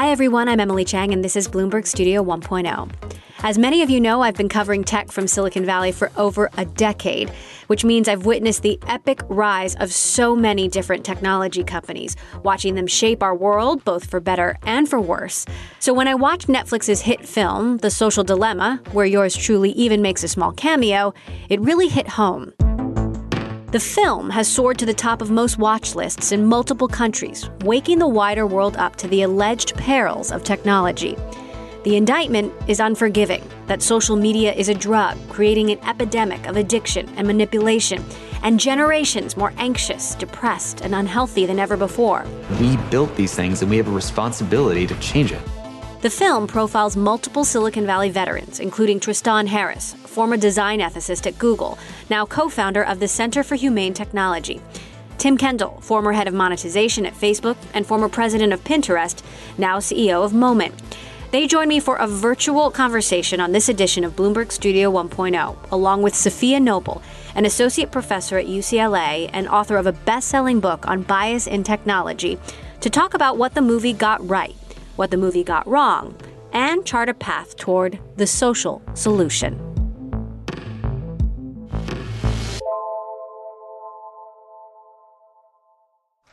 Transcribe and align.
Hi, 0.00 0.08
everyone. 0.12 0.48
I'm 0.48 0.60
Emily 0.60 0.86
Chang, 0.86 1.12
and 1.12 1.22
this 1.22 1.36
is 1.36 1.46
Bloomberg 1.46 1.86
Studio 1.86 2.24
1.0. 2.24 2.90
As 3.40 3.58
many 3.58 3.82
of 3.82 3.90
you 3.90 4.00
know, 4.00 4.22
I've 4.22 4.34
been 4.34 4.48
covering 4.48 4.82
tech 4.82 5.12
from 5.12 5.26
Silicon 5.26 5.66
Valley 5.66 5.92
for 5.92 6.10
over 6.16 6.48
a 6.56 6.64
decade, 6.64 7.28
which 7.66 7.84
means 7.84 8.08
I've 8.08 8.24
witnessed 8.24 8.62
the 8.62 8.78
epic 8.86 9.20
rise 9.28 9.76
of 9.76 9.92
so 9.92 10.34
many 10.34 10.68
different 10.68 11.04
technology 11.04 11.62
companies, 11.62 12.16
watching 12.42 12.76
them 12.76 12.86
shape 12.86 13.22
our 13.22 13.34
world, 13.34 13.84
both 13.84 14.08
for 14.08 14.20
better 14.20 14.56
and 14.62 14.88
for 14.88 14.98
worse. 14.98 15.44
So 15.80 15.92
when 15.92 16.08
I 16.08 16.14
watched 16.14 16.48
Netflix's 16.48 17.02
hit 17.02 17.28
film, 17.28 17.76
The 17.76 17.90
Social 17.90 18.24
Dilemma, 18.24 18.80
where 18.92 19.04
yours 19.04 19.36
truly 19.36 19.72
even 19.72 20.00
makes 20.00 20.24
a 20.24 20.28
small 20.28 20.52
cameo, 20.52 21.12
it 21.50 21.60
really 21.60 21.88
hit 21.88 22.08
home. 22.08 22.54
The 23.72 23.78
film 23.78 24.30
has 24.30 24.48
soared 24.48 24.80
to 24.80 24.86
the 24.86 24.92
top 24.92 25.22
of 25.22 25.30
most 25.30 25.56
watch 25.56 25.94
lists 25.94 26.32
in 26.32 26.44
multiple 26.44 26.88
countries, 26.88 27.48
waking 27.60 28.00
the 28.00 28.08
wider 28.08 28.44
world 28.44 28.76
up 28.76 28.96
to 28.96 29.06
the 29.06 29.22
alleged 29.22 29.76
perils 29.76 30.32
of 30.32 30.42
technology. 30.42 31.16
The 31.84 31.96
indictment 31.96 32.52
is 32.66 32.80
unforgiving 32.80 33.48
that 33.68 33.80
social 33.80 34.16
media 34.16 34.52
is 34.52 34.68
a 34.68 34.74
drug, 34.74 35.16
creating 35.28 35.70
an 35.70 35.78
epidemic 35.86 36.48
of 36.48 36.56
addiction 36.56 37.08
and 37.10 37.28
manipulation, 37.28 38.04
and 38.42 38.58
generations 38.58 39.36
more 39.36 39.52
anxious, 39.56 40.16
depressed, 40.16 40.80
and 40.80 40.92
unhealthy 40.92 41.46
than 41.46 41.60
ever 41.60 41.76
before. 41.76 42.26
We 42.60 42.76
built 42.90 43.14
these 43.14 43.36
things 43.36 43.62
and 43.62 43.70
we 43.70 43.76
have 43.76 43.86
a 43.86 43.92
responsibility 43.92 44.84
to 44.88 44.98
change 44.98 45.30
it. 45.30 45.42
The 46.02 46.08
film 46.08 46.46
profiles 46.46 46.96
multiple 46.96 47.44
Silicon 47.44 47.84
Valley 47.84 48.08
veterans, 48.08 48.58
including 48.58 49.00
Tristan 49.00 49.46
Harris, 49.48 49.92
former 50.06 50.38
design 50.38 50.80
ethicist 50.80 51.26
at 51.26 51.38
Google, 51.38 51.78
now 52.08 52.24
co 52.24 52.48
founder 52.48 52.82
of 52.82 53.00
the 53.00 53.06
Center 53.06 53.42
for 53.42 53.54
Humane 53.54 53.92
Technology. 53.92 54.62
Tim 55.18 55.36
Kendall, 55.36 55.78
former 55.82 56.12
head 56.12 56.26
of 56.26 56.32
monetization 56.32 57.04
at 57.04 57.12
Facebook 57.12 57.58
and 57.74 57.86
former 57.86 58.08
president 58.08 58.54
of 58.54 58.64
Pinterest, 58.64 59.22
now 59.58 59.76
CEO 59.76 60.24
of 60.24 60.32
Moment. 60.32 60.74
They 61.32 61.46
join 61.46 61.68
me 61.68 61.80
for 61.80 61.96
a 61.96 62.06
virtual 62.06 62.70
conversation 62.70 63.38
on 63.38 63.52
this 63.52 63.68
edition 63.68 64.02
of 64.02 64.16
Bloomberg 64.16 64.52
Studio 64.52 64.90
1.0, 64.90 65.70
along 65.70 66.00
with 66.00 66.14
Safiya 66.14 66.62
Noble, 66.62 67.02
an 67.34 67.44
associate 67.44 67.90
professor 67.90 68.38
at 68.38 68.46
UCLA 68.46 69.28
and 69.34 69.46
author 69.46 69.76
of 69.76 69.86
a 69.86 69.92
best 69.92 70.28
selling 70.28 70.60
book 70.60 70.88
on 70.88 71.02
bias 71.02 71.46
in 71.46 71.62
technology, 71.62 72.38
to 72.80 72.88
talk 72.88 73.12
about 73.12 73.36
what 73.36 73.54
the 73.54 73.60
movie 73.60 73.92
got 73.92 74.26
right 74.26 74.56
what 75.00 75.10
the 75.10 75.16
movie 75.16 75.42
got 75.42 75.66
wrong, 75.66 76.14
and 76.52 76.84
chart 76.84 77.08
a 77.08 77.14
path 77.14 77.56
toward 77.56 77.98
the 78.16 78.26
social 78.26 78.82
solution. 78.92 79.58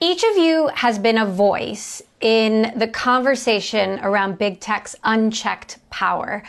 Each 0.01 0.21
of 0.21 0.35
you 0.35 0.67
has 0.73 0.99
been 0.99 1.17
a 1.17 1.25
voice 1.25 2.01
in 2.19 2.73
the 2.75 2.89
conversation 2.89 4.01
around 4.01 4.37
big 4.37 4.59
tech's 4.59 4.97
unchecked 5.05 5.79
power. 5.89 6.43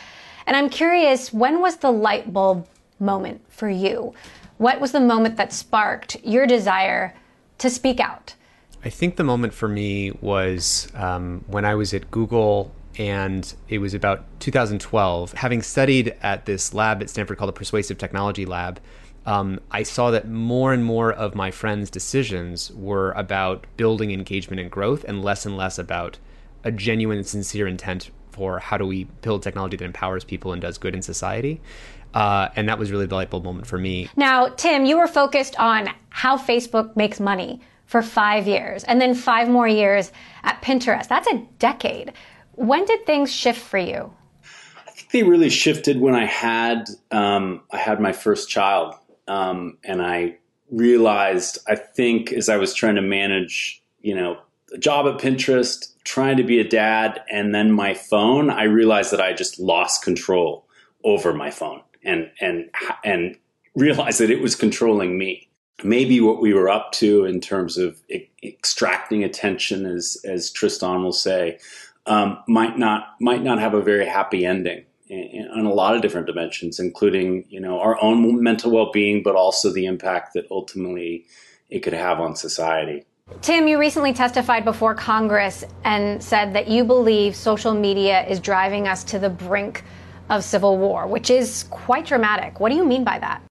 And 0.45 0.57
I'm 0.57 0.71
curious, 0.71 1.33
when 1.33 1.61
was 1.61 1.77
the 1.77 1.93
light 1.93 2.33
bulb 2.33 2.67
moment 2.99 3.43
for 3.49 3.71
you? 3.71 4.13
What 4.57 4.81
was 4.81 4.91
the 4.91 4.99
moment 4.99 5.37
that 5.37 5.53
sparked 5.53 6.17
your 6.25 6.49
desire 6.49 7.15
to 7.59 7.71
speak 7.71 8.01
out? 8.01 8.35
I 8.89 8.91
think 8.91 9.17
the 9.17 9.23
moment 9.23 9.53
for 9.53 9.69
me 9.69 10.13
was 10.23 10.89
um, 10.95 11.45
when 11.47 11.67
I 11.67 11.75
was 11.75 11.93
at 11.93 12.11
Google 12.11 12.73
and 12.97 13.55
it 13.69 13.81
was 13.81 13.93
about 13.93 14.25
2012. 14.41 15.35
Having 15.35 15.61
studied 15.61 16.17
at 16.23 16.47
this 16.47 16.73
lab 16.73 17.03
at 17.03 17.11
Stanford 17.11 17.37
called 17.37 17.51
the 17.51 17.53
Persuasive 17.53 17.99
Technology 17.99 18.47
Lab, 18.47 18.81
um, 19.27 19.61
I 19.71 19.83
saw 19.83 20.11
that 20.13 20.27
more 20.27 20.73
and 20.73 20.83
more 20.87 21.13
of 21.13 21.35
my 21.35 21.51
friends' 21.51 21.91
decisions 21.91 22.73
were 22.73 23.13
about 23.13 23.67
building 23.77 24.11
engagement 24.11 24.59
and 24.59 24.71
growth 24.71 25.05
and 25.05 25.23
less 25.23 25.45
and 25.45 25.55
less 25.55 25.79
about 25.79 26.19
a 26.65 26.73
genuine 26.73 27.19
and 27.19 27.27
sincere 27.27 27.67
intent 27.67 28.11
for 28.31 28.59
how 28.59 28.79
do 28.79 28.87
we 28.87 29.05
build 29.21 29.43
technology 29.43 29.77
that 29.77 29.85
empowers 29.85 30.25
people 30.25 30.55
and 30.55 30.63
does 30.63 30.79
good 30.79 30.95
in 30.95 31.03
society. 31.03 31.61
Uh, 32.15 32.49
and 32.57 32.71
that 32.71 32.79
was 32.79 32.91
really 32.91 33.05
the 33.05 33.15
light 33.15 33.29
bulb 33.29 33.45
moment 33.45 33.67
for 33.67 33.77
me. 33.77 34.09
Now, 34.17 34.49
Tim, 34.49 34.87
you 34.87 34.97
were 34.97 35.07
focused 35.07 35.61
on 35.61 35.91
how 36.09 36.39
Facebook 36.39 36.97
makes 36.97 37.21
money 37.21 37.61
for 37.89 38.03
five 38.03 38.47
years 38.47 38.85
and 38.85 39.01
then 39.01 39.15
five 39.15 39.49
more 39.49 39.67
years 39.67 40.13
at 40.45 40.63
Pinterest. 40.63 41.09
That's 41.09 41.27
a 41.27 41.43
decade. 41.59 42.13
When 42.53 42.85
did 42.85 43.05
things 43.07 43.33
shift 43.33 43.61
for 43.61 43.79
you? 43.79 44.13
I 44.87 44.91
think 44.91 45.11
they 45.11 45.23
really 45.23 45.49
shifted 45.49 46.01
when 46.01 46.15
I 46.15 46.27
had 46.27 46.89
um, 47.11 47.63
I 47.73 47.79
had 47.79 47.99
my 48.01 48.13
first 48.13 48.49
child, 48.49 48.95
um, 49.27 49.79
and 49.85 50.03
I 50.03 50.37
realized 50.71 51.59
I 51.67 51.77
think 51.77 52.33
as 52.33 52.49
I 52.49 52.59
was 52.59 52.75
trying 52.75 52.97
to 52.97 53.03
manage, 53.03 53.83
you 54.01 54.15
know, 54.15 54.39
a 54.73 54.79
job 54.79 55.07
at 55.07 55.21
Pinterest, 55.21 55.93
trying 56.05 56.37
to 56.37 56.45
be 56.45 56.59
a 56.59 56.69
dad, 56.69 57.23
and 57.31 57.55
then 57.55 57.73
my 57.73 57.95
phone, 57.95 58.51
I 58.51 58.65
realized 58.65 59.13
that 59.13 59.21
I 59.21 59.33
just 59.33 59.59
lost 59.59 60.03
control 60.05 60.67
over 61.05 61.33
my 61.33 61.51
phone, 61.51 61.81
and 62.05 62.31
and 62.41 62.71
and 63.03 63.37
realized 63.75 64.21
that 64.21 64.31
it 64.31 64.43
was 64.43 64.57
controlling 64.57 65.17
me 65.17 65.48
maybe 65.85 66.21
what 66.21 66.41
we 66.41 66.53
were 66.53 66.69
up 66.69 66.93
to 66.93 67.25
in 67.25 67.41
terms 67.41 67.79
of 67.79 68.01
e- 68.09 68.29
extracting 68.43 69.25
attention, 69.25 69.87
as 69.87 70.17
as 70.25 70.51
Tristan 70.51 71.03
will 71.03 71.13
say, 71.13 71.59
um, 72.07 72.39
might 72.49 72.79
not 72.79 73.15
might 73.21 73.43
not 73.43 73.59
have 73.59 73.75
a 73.75 73.83
very 73.83 74.07
happy 74.07 74.45
ending 74.45 74.85
on 75.11 75.65
a 75.65 75.73
lot 75.73 75.97
of 75.97 76.03
different 76.03 76.27
dimensions, 76.27 76.79
including 76.79 77.45
you 77.49 77.61
know 77.61 77.81
our 77.81 78.01
own 78.03 78.43
mental 78.43 78.71
well 78.71 78.91
being, 78.93 79.23
but 79.23 79.37
also 79.37 79.73
the 79.73 79.87
impact 79.87 80.35
that 80.35 80.47
ultimately 80.51 81.27
it 81.71 81.81
could 81.81 81.93
have 81.93 82.21
on 82.21 82.35
society. 82.35 83.05
Tim, 83.43 83.69
you 83.69 83.79
recently 83.79 84.15
testified 84.15 84.65
before 84.65 84.95
Congress 84.95 85.63
and 85.85 86.23
said 86.23 86.55
that 86.55 86.67
you 86.67 86.83
believe 86.83 87.37
social 87.37 87.75
media 87.75 88.27
is 88.27 88.41
driving 88.41 88.89
us 88.89 89.05
to 89.05 89.19
the 89.19 89.29
brink 89.29 89.85
of 90.31 90.43
civil 90.43 90.79
war, 90.79 91.07
which 91.07 91.29
is 91.29 91.65
quite 91.65 92.07
dramatic. 92.07 92.59
What 92.59 92.71
do 92.71 92.77
you 92.77 92.87
mean 92.87 93.05
by 93.05 93.19
that? 93.19 93.43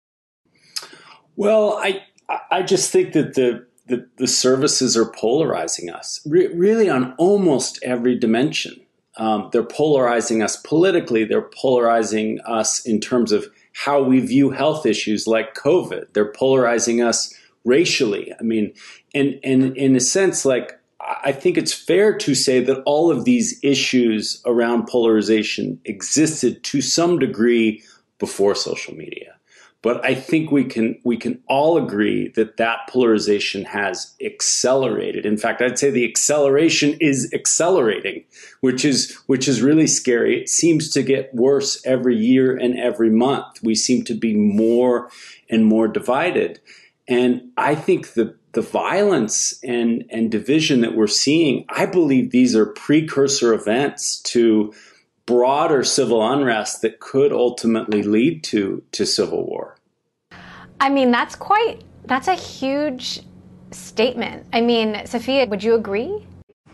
Well, 1.36 1.74
I 1.74 2.02
I 2.50 2.62
just 2.62 2.90
think 2.90 3.12
that 3.12 3.34
the 3.34 3.66
the, 3.86 4.04
the 4.16 4.26
services 4.26 4.96
are 4.96 5.12
polarizing 5.12 5.90
us 5.90 6.20
re- 6.26 6.48
really 6.48 6.88
on 6.88 7.14
almost 7.18 7.78
every 7.84 8.18
dimension. 8.18 8.80
Um, 9.16 9.48
they're 9.52 9.62
polarizing 9.62 10.42
us 10.42 10.56
politically. 10.56 11.24
They're 11.24 11.40
polarizing 11.40 12.40
us 12.40 12.84
in 12.84 13.00
terms 13.00 13.30
of 13.30 13.46
how 13.72 14.02
we 14.02 14.20
view 14.20 14.50
health 14.50 14.86
issues 14.86 15.26
like 15.26 15.54
COVID. 15.54 16.12
They're 16.12 16.32
polarizing 16.32 17.00
us 17.00 17.32
racially. 17.64 18.32
I 18.38 18.42
mean, 18.42 18.72
and 19.14 19.38
and 19.44 19.76
in 19.76 19.96
a 19.96 20.00
sense, 20.00 20.44
like 20.44 20.78
I 21.00 21.32
think 21.32 21.56
it's 21.56 21.72
fair 21.72 22.16
to 22.18 22.34
say 22.34 22.60
that 22.60 22.82
all 22.84 23.10
of 23.10 23.24
these 23.24 23.60
issues 23.62 24.42
around 24.44 24.88
polarization 24.88 25.80
existed 25.84 26.64
to 26.64 26.80
some 26.80 27.18
degree 27.18 27.82
before 28.18 28.54
social 28.54 28.94
media. 28.94 29.35
But 29.82 30.04
I 30.04 30.14
think 30.14 30.50
we 30.50 30.64
can 30.64 30.98
we 31.04 31.16
can 31.16 31.42
all 31.46 31.76
agree 31.78 32.28
that 32.28 32.56
that 32.56 32.88
polarization 32.88 33.64
has 33.66 34.14
accelerated. 34.24 35.24
In 35.24 35.36
fact, 35.36 35.62
I'd 35.62 35.78
say 35.78 35.90
the 35.90 36.08
acceleration 36.08 36.96
is 37.00 37.30
accelerating, 37.32 38.24
which 38.60 38.84
is 38.84 39.16
which 39.26 39.46
is 39.46 39.62
really 39.62 39.86
scary. 39.86 40.40
It 40.40 40.48
seems 40.48 40.90
to 40.90 41.02
get 41.02 41.34
worse 41.34 41.80
every 41.84 42.16
year 42.16 42.56
and 42.56 42.78
every 42.78 43.10
month. 43.10 43.62
We 43.62 43.74
seem 43.74 44.02
to 44.04 44.14
be 44.14 44.34
more 44.34 45.10
and 45.48 45.64
more 45.64 45.88
divided. 45.88 46.60
And 47.06 47.52
I 47.56 47.74
think 47.74 48.14
the 48.14 48.34
the 48.56 48.62
violence 48.62 49.62
and, 49.62 50.06
and 50.08 50.30
division 50.30 50.80
that 50.80 50.96
we're 50.96 51.06
seeing, 51.06 51.66
I 51.68 51.84
believe 51.84 52.30
these 52.30 52.56
are 52.56 52.64
precursor 52.64 53.52
events 53.52 54.18
to 54.22 54.72
broader 55.26 55.82
civil 55.82 56.26
unrest 56.26 56.82
that 56.82 57.00
could 57.00 57.32
ultimately 57.32 58.02
lead 58.02 58.44
to 58.44 58.82
to 58.92 59.04
civil 59.04 59.44
war. 59.46 59.76
I 60.80 60.88
mean, 60.88 61.10
that's 61.10 61.34
quite, 61.34 61.82
that's 62.04 62.28
a 62.28 62.34
huge 62.34 63.22
statement. 63.70 64.46
I 64.52 64.60
mean, 64.60 64.94
Safiya, 64.94 65.48
would 65.48 65.64
you 65.64 65.74
agree? 65.74 66.26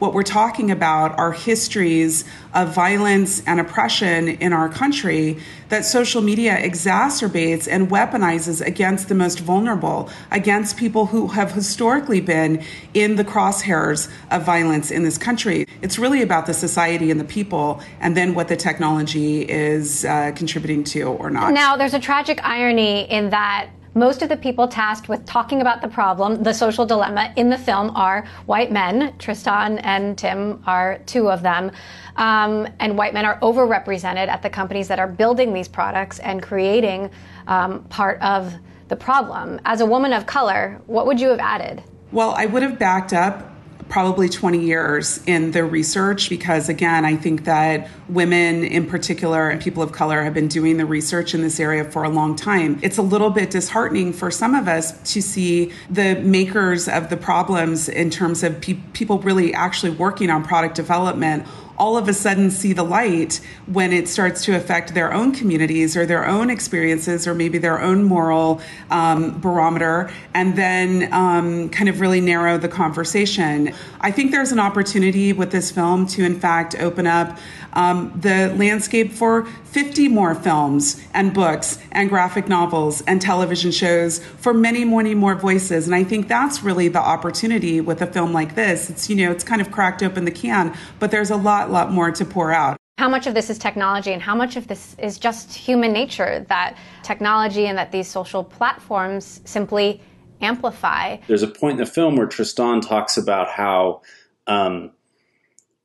What 0.02 0.14
we're 0.14 0.24
talking 0.24 0.72
about 0.72 1.16
are 1.16 1.30
histories 1.30 2.24
of 2.54 2.74
violence 2.74 3.40
and 3.46 3.60
oppression 3.60 4.26
in 4.26 4.52
our 4.52 4.68
country 4.68 5.38
that 5.68 5.84
social 5.84 6.20
media 6.20 6.56
exacerbates 6.56 7.68
and 7.70 7.88
weaponizes 7.88 8.66
against 8.66 9.08
the 9.08 9.14
most 9.14 9.38
vulnerable, 9.38 10.10
against 10.32 10.76
people 10.76 11.06
who 11.06 11.28
have 11.28 11.52
historically 11.52 12.20
been 12.20 12.64
in 12.94 13.14
the 13.14 13.22
crosshairs 13.22 14.10
of 14.32 14.42
violence 14.42 14.90
in 14.90 15.04
this 15.04 15.18
country. 15.18 15.66
It's 15.82 16.00
really 16.00 16.20
about 16.20 16.46
the 16.46 16.54
society 16.54 17.12
and 17.12 17.20
the 17.20 17.24
people, 17.24 17.80
and 18.00 18.16
then 18.16 18.34
what 18.34 18.48
the 18.48 18.56
technology 18.56 19.48
is 19.48 20.04
uh, 20.04 20.32
contributing 20.34 20.82
to 20.82 21.04
or 21.04 21.30
not. 21.30 21.52
Now, 21.52 21.76
there's 21.76 21.94
a 21.94 22.00
tragic 22.00 22.40
irony 22.42 23.08
in 23.08 23.30
that 23.30 23.68
most 23.94 24.22
of 24.22 24.28
the 24.28 24.36
people 24.36 24.68
tasked 24.68 25.08
with 25.08 25.24
talking 25.26 25.60
about 25.60 25.82
the 25.82 25.88
problem, 25.88 26.42
the 26.42 26.54
social 26.54 26.86
dilemma 26.86 27.32
in 27.36 27.50
the 27.50 27.58
film, 27.58 27.94
are 27.94 28.26
white 28.46 28.72
men. 28.72 29.14
Tristan 29.18 29.78
and 29.78 30.16
Tim 30.16 30.62
are 30.66 31.00
two 31.06 31.30
of 31.30 31.42
them. 31.42 31.70
Um, 32.16 32.68
and 32.80 32.96
white 32.96 33.14
men 33.14 33.24
are 33.24 33.38
overrepresented 33.40 34.28
at 34.28 34.42
the 34.42 34.50
companies 34.50 34.88
that 34.88 34.98
are 34.98 35.08
building 35.08 35.52
these 35.52 35.68
products 35.68 36.18
and 36.20 36.42
creating 36.42 37.10
um, 37.46 37.84
part 37.84 38.20
of 38.22 38.54
the 38.88 38.96
problem. 38.96 39.60
As 39.64 39.80
a 39.80 39.86
woman 39.86 40.12
of 40.12 40.26
color, 40.26 40.80
what 40.86 41.06
would 41.06 41.20
you 41.20 41.28
have 41.28 41.40
added? 41.40 41.82
Well, 42.12 42.34
I 42.36 42.46
would 42.46 42.62
have 42.62 42.78
backed 42.78 43.12
up 43.12 43.51
probably 43.88 44.28
20 44.28 44.60
years 44.60 45.22
in 45.26 45.50
the 45.52 45.64
research 45.64 46.28
because, 46.28 46.68
again, 46.68 47.04
I 47.04 47.16
think 47.16 47.44
that 47.44 47.88
women 48.08 48.64
in 48.64 48.86
particular 48.86 49.48
and 49.48 49.60
people 49.60 49.82
of 49.82 49.92
color 49.92 50.22
have 50.22 50.34
been 50.34 50.48
doing 50.48 50.76
the 50.76 50.86
research 50.86 51.34
in 51.34 51.42
this 51.42 51.60
area 51.60 51.84
for 51.84 52.04
a 52.04 52.08
long 52.08 52.36
time. 52.36 52.78
It's 52.82 52.98
a 52.98 53.02
little 53.02 53.30
bit 53.30 53.50
disheartening 53.50 54.12
for 54.12 54.30
some 54.30 54.54
of 54.54 54.68
us 54.68 54.92
to 55.12 55.22
see 55.22 55.72
the 55.90 56.14
makers 56.16 56.88
of 56.88 57.10
the 57.10 57.16
problems 57.16 57.88
in 57.88 58.10
terms 58.10 58.42
of 58.42 58.60
pe- 58.60 58.80
people 58.92 59.18
really 59.18 59.54
actually 59.54 59.90
working 59.90 60.30
on 60.30 60.44
product 60.44 60.74
development 60.74 61.46
all 61.82 61.96
of 61.96 62.08
a 62.08 62.14
sudden 62.14 62.48
see 62.48 62.72
the 62.72 62.84
light 62.84 63.40
when 63.66 63.92
it 63.92 64.06
starts 64.06 64.44
to 64.44 64.54
affect 64.54 64.94
their 64.94 65.12
own 65.12 65.32
communities 65.32 65.96
or 65.96 66.06
their 66.06 66.24
own 66.24 66.48
experiences 66.48 67.26
or 67.26 67.34
maybe 67.34 67.58
their 67.58 67.80
own 67.80 68.04
moral 68.04 68.60
um, 68.92 69.40
barometer, 69.40 70.08
and 70.32 70.54
then 70.54 71.12
um, 71.12 71.68
kind 71.70 71.88
of 71.88 72.00
really 72.00 72.20
narrow 72.20 72.56
the 72.56 72.68
conversation. 72.68 73.74
I 74.00 74.12
think 74.12 74.30
there's 74.30 74.52
an 74.52 74.60
opportunity 74.60 75.32
with 75.32 75.50
this 75.50 75.72
film 75.72 76.06
to, 76.14 76.24
in 76.24 76.38
fact, 76.38 76.76
open 76.78 77.08
up 77.08 77.36
um, 77.72 78.12
the 78.16 78.54
landscape 78.56 79.12
for 79.12 79.44
50 79.64 80.08
more 80.08 80.34
films 80.34 81.02
and 81.14 81.32
books 81.32 81.78
and 81.92 82.08
graphic 82.08 82.48
novels 82.48 83.00
and 83.02 83.20
television 83.20 83.70
shows 83.70 84.18
for 84.18 84.52
many, 84.52 84.84
many 84.84 85.14
more 85.14 85.34
voices. 85.34 85.86
And 85.86 85.94
I 85.94 86.04
think 86.04 86.28
that's 86.28 86.62
really 86.62 86.88
the 86.88 87.00
opportunity 87.00 87.80
with 87.80 88.02
a 88.02 88.06
film 88.06 88.32
like 88.32 88.54
this. 88.54 88.90
It's, 88.90 89.08
you 89.08 89.16
know, 89.16 89.30
it's 89.30 89.44
kind 89.44 89.60
of 89.60 89.70
cracked 89.70 90.02
open 90.02 90.24
the 90.24 90.30
can, 90.30 90.76
but 90.98 91.10
there's 91.10 91.30
a 91.30 91.36
lot, 91.36 91.70
lot 91.70 91.92
more 91.92 92.10
to 92.10 92.24
pour 92.24 92.52
out. 92.52 92.76
How 92.98 93.08
much 93.08 93.26
of 93.26 93.34
this 93.34 93.48
is 93.48 93.58
technology 93.58 94.12
and 94.12 94.20
how 94.20 94.34
much 94.34 94.56
of 94.56 94.68
this 94.68 94.94
is 94.98 95.18
just 95.18 95.54
human 95.54 95.92
nature 95.92 96.44
that 96.48 96.76
technology 97.02 97.66
and 97.66 97.78
that 97.78 97.90
these 97.90 98.06
social 98.06 98.44
platforms 98.44 99.40
simply 99.44 100.00
amplify? 100.40 101.16
There's 101.26 101.42
a 101.42 101.48
point 101.48 101.80
in 101.80 101.84
the 101.84 101.90
film 101.90 102.16
where 102.16 102.26
Tristan 102.26 102.80
talks 102.80 103.16
about 103.16 103.48
how 103.48 104.02
um, 104.46 104.92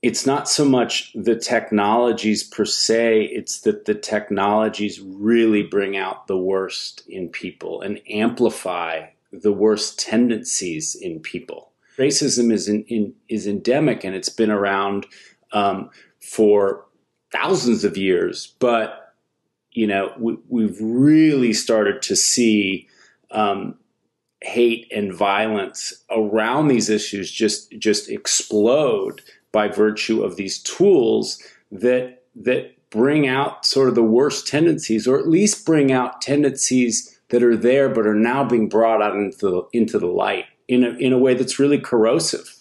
it's 0.02 0.26
not 0.26 0.48
so 0.48 0.64
much 0.64 1.12
the 1.14 1.36
technologies 1.36 2.44
per 2.44 2.66
se, 2.66 3.24
it's 3.26 3.62
that 3.62 3.86
the 3.86 3.96
technologies 3.96 5.00
really 5.02 5.64
bring 5.64 5.98
out 5.98 6.28
the 6.28 6.38
worst 6.38 7.04
in 7.08 7.30
people 7.30 7.82
and 7.82 8.00
amplify 8.10 9.08
the 9.32 9.52
worst 9.52 10.00
tendencies 10.00 10.96
in 10.96 11.20
people. 11.20 11.72
Racism 11.98 12.54
is, 12.54 12.68
in, 12.68 12.84
in, 12.84 13.14
is 13.28 13.48
endemic 13.48 14.04
and 14.04 14.16
it's 14.16 14.30
been 14.30 14.52
around 14.52 15.08
um, 15.52 15.90
for 16.22 16.86
thousands 17.32 17.84
of 17.84 17.98
years, 17.98 18.54
but 18.60 19.08
you 19.78 19.86
know 19.86 20.12
we, 20.18 20.64
have 20.64 20.78
really 20.82 21.54
started 21.54 22.02
to 22.02 22.16
see 22.16 22.88
um, 23.32 23.76
hate 24.42 24.92
and 24.92 25.14
violence 25.14 26.04
around 26.10 26.68
these 26.68 26.90
issues 26.90 27.32
just 27.32 27.72
just 27.78 28.10
explode 28.10 29.22
by 29.52 29.68
virtue 29.68 30.24
of 30.24 30.36
these 30.36 30.62
tools 30.62 31.42
that 31.72 32.24
that 32.36 32.74
bring 32.90 33.28
out 33.28 33.66
sort 33.66 33.90
of 33.90 33.96
the 33.96 34.04
worst 34.04 34.48
tendencies, 34.48 35.08
or 35.08 35.20
at 35.20 35.28
least 35.28 35.66
bring 35.66 35.92
out 35.92 36.22
tendencies 36.22 37.20
that 37.30 37.44
are 37.44 37.58
there 37.58 37.90
but 37.90 38.08
are 38.08 38.16
now 38.16 38.44
being 38.44 38.70
brought 38.70 39.02
out 39.02 39.16
into 39.16 39.38
the, 39.50 39.64
into 39.74 40.00
the 40.00 40.08
light 40.08 40.46
in 40.68 40.84
a, 40.84 40.90
in 40.92 41.12
a 41.12 41.18
way 41.18 41.34
that's 41.34 41.60
really 41.60 41.80
corrosive. 41.80 42.57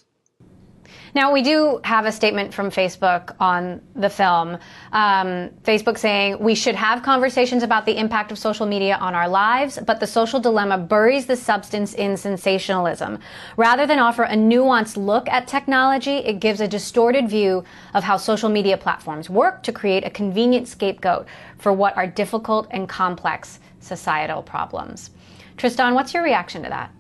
Now, 1.16 1.32
we 1.32 1.40
do 1.40 1.80
have 1.82 2.04
a 2.04 2.12
statement 2.12 2.52
from 2.52 2.70
Facebook 2.70 3.34
on 3.40 3.80
the 3.94 4.10
film. 4.10 4.58
Um, 4.92 5.48
Facebook 5.62 5.96
saying 5.96 6.38
we 6.40 6.54
should 6.54 6.74
have 6.74 7.02
conversations 7.02 7.62
about 7.62 7.86
the 7.86 7.96
impact 7.96 8.32
of 8.32 8.38
social 8.38 8.66
media 8.66 8.98
on 9.00 9.14
our 9.14 9.26
lives, 9.26 9.78
but 9.86 9.98
the 9.98 10.06
social 10.06 10.40
dilemma 10.40 10.76
buries 10.76 11.24
the 11.24 11.34
substance 11.34 11.94
in 11.94 12.18
sensationalism. 12.18 13.18
Rather 13.56 13.86
than 13.86 13.98
offer 13.98 14.24
a 14.24 14.34
nuanced 14.34 14.98
look 14.98 15.26
at 15.30 15.48
technology, 15.48 16.16
it 16.16 16.38
gives 16.38 16.60
a 16.60 16.68
distorted 16.68 17.30
view 17.30 17.64
of 17.94 18.04
how 18.04 18.18
social 18.18 18.50
media 18.50 18.76
platforms 18.76 19.30
work 19.30 19.62
to 19.62 19.72
create 19.72 20.04
a 20.04 20.10
convenient 20.10 20.68
scapegoat 20.68 21.26
for 21.56 21.72
what 21.72 21.96
are 21.96 22.06
difficult 22.06 22.68
and 22.72 22.90
complex 22.90 23.58
societal 23.80 24.42
problems. 24.42 25.12
Tristan, 25.56 25.94
what's 25.94 26.12
your 26.12 26.22
reaction 26.22 26.62
to 26.64 26.68
that? 26.68 26.90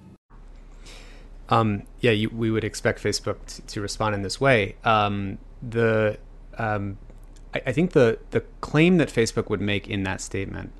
Um, 1.48 1.84
yeah, 2.00 2.10
you, 2.10 2.28
we 2.30 2.50
would 2.50 2.64
expect 2.64 3.02
Facebook 3.02 3.44
to, 3.46 3.62
to 3.62 3.80
respond 3.80 4.14
in 4.14 4.22
this 4.22 4.40
way. 4.40 4.76
Um, 4.84 5.38
the 5.62 6.18
um, 6.58 6.98
I, 7.54 7.62
I, 7.66 7.72
think 7.72 7.92
the 7.92 8.18
the 8.30 8.40
claim 8.60 8.98
that 8.98 9.08
Facebook 9.08 9.48
would 9.48 9.60
make 9.60 9.88
in 9.88 10.02
that 10.02 10.20
statement 10.20 10.72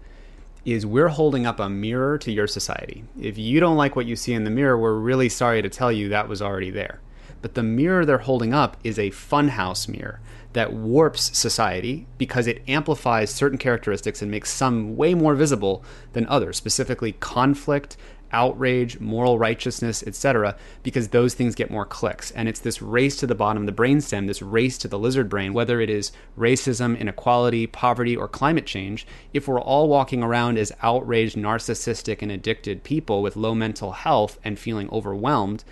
is 0.65 0.85
we're 0.85 1.09
holding 1.09 1.47
up 1.47 1.61
a 1.61 1.69
mirror 1.69 2.19
to 2.19 2.33
your 2.33 2.49
society. 2.49 3.05
If 3.21 3.39
you 3.39 3.61
don't 3.61 3.77
like 3.77 3.95
what 3.95 4.07
you 4.07 4.17
see 4.17 4.35
in 4.35 4.45
the 4.45 4.51
mirror, 4.51 4.77
we're 4.77 4.99
really 4.99 5.29
sorry 5.29 5.63
to 5.63 5.69
tell 5.69 5.93
you 5.93 6.09
that 6.09 6.29
was 6.29 6.43
already 6.43 6.71
there. 6.71 7.01
But 7.41 7.55
the 7.55 7.63
mirror 7.63 8.05
they're 8.05 8.19
holding 8.19 8.53
up 8.53 8.77
is 8.83 8.99
a 8.99 9.11
funhouse 9.11 9.87
mirror 9.87 10.21
that 10.55 10.73
warps 10.73 11.37
society 11.37 12.07
because 12.19 12.47
it 12.47 12.63
amplifies 12.67 13.31
certain 13.31 13.59
characteristics 13.59 14.23
and 14.23 14.31
makes 14.31 14.51
some 14.51 14.97
way 14.97 15.15
more 15.15 15.35
visible 15.35 15.85
than 16.15 16.27
others, 16.27 16.57
specifically 16.57 17.13
conflict, 17.13 17.97
outrage, 18.33 19.01
moral 19.01 19.39
righteousness, 19.39 20.03
etc., 20.07 20.57
because 20.83 21.09
those 21.09 21.35
things 21.35 21.55
get 21.55 21.71
more 21.71 21.85
clicks. 21.85 22.31
And 22.33 22.49
it's 22.49 22.61
this 22.61 22.83
race 22.83 23.17
to 23.17 23.27
the 23.27 23.35
bottom 23.35 23.63
of 23.63 23.67
the 23.67 23.83
brainstem, 23.83 24.27
this 24.27 24.43
race 24.43 24.79
to 24.79 24.89
the 24.89 24.99
lizard 24.99 25.29
brain, 25.29 25.53
whether 25.53 25.81
it 25.81 25.91
is 25.91 26.13
racism, 26.39 26.99
inequality, 26.99 27.67
poverty, 27.67 28.17
or 28.17 28.29
climate 28.29 28.67
change. 28.67 29.07
If 29.33 29.49
we're 29.49 29.61
all 29.61 29.89
walking 29.89 30.23
around 30.23 30.59
as 30.59 30.73
outraged, 30.83 31.37
narcissistic, 31.37 32.23
and 32.23 32.33
addicted 32.33 32.85
people 32.85 33.23
with 33.23 33.37
low 33.37 33.55
mental 33.55 33.93
health 33.93 34.39
and 34.45 34.59
feeling 34.59 34.89
overwhelmed, 34.91 35.65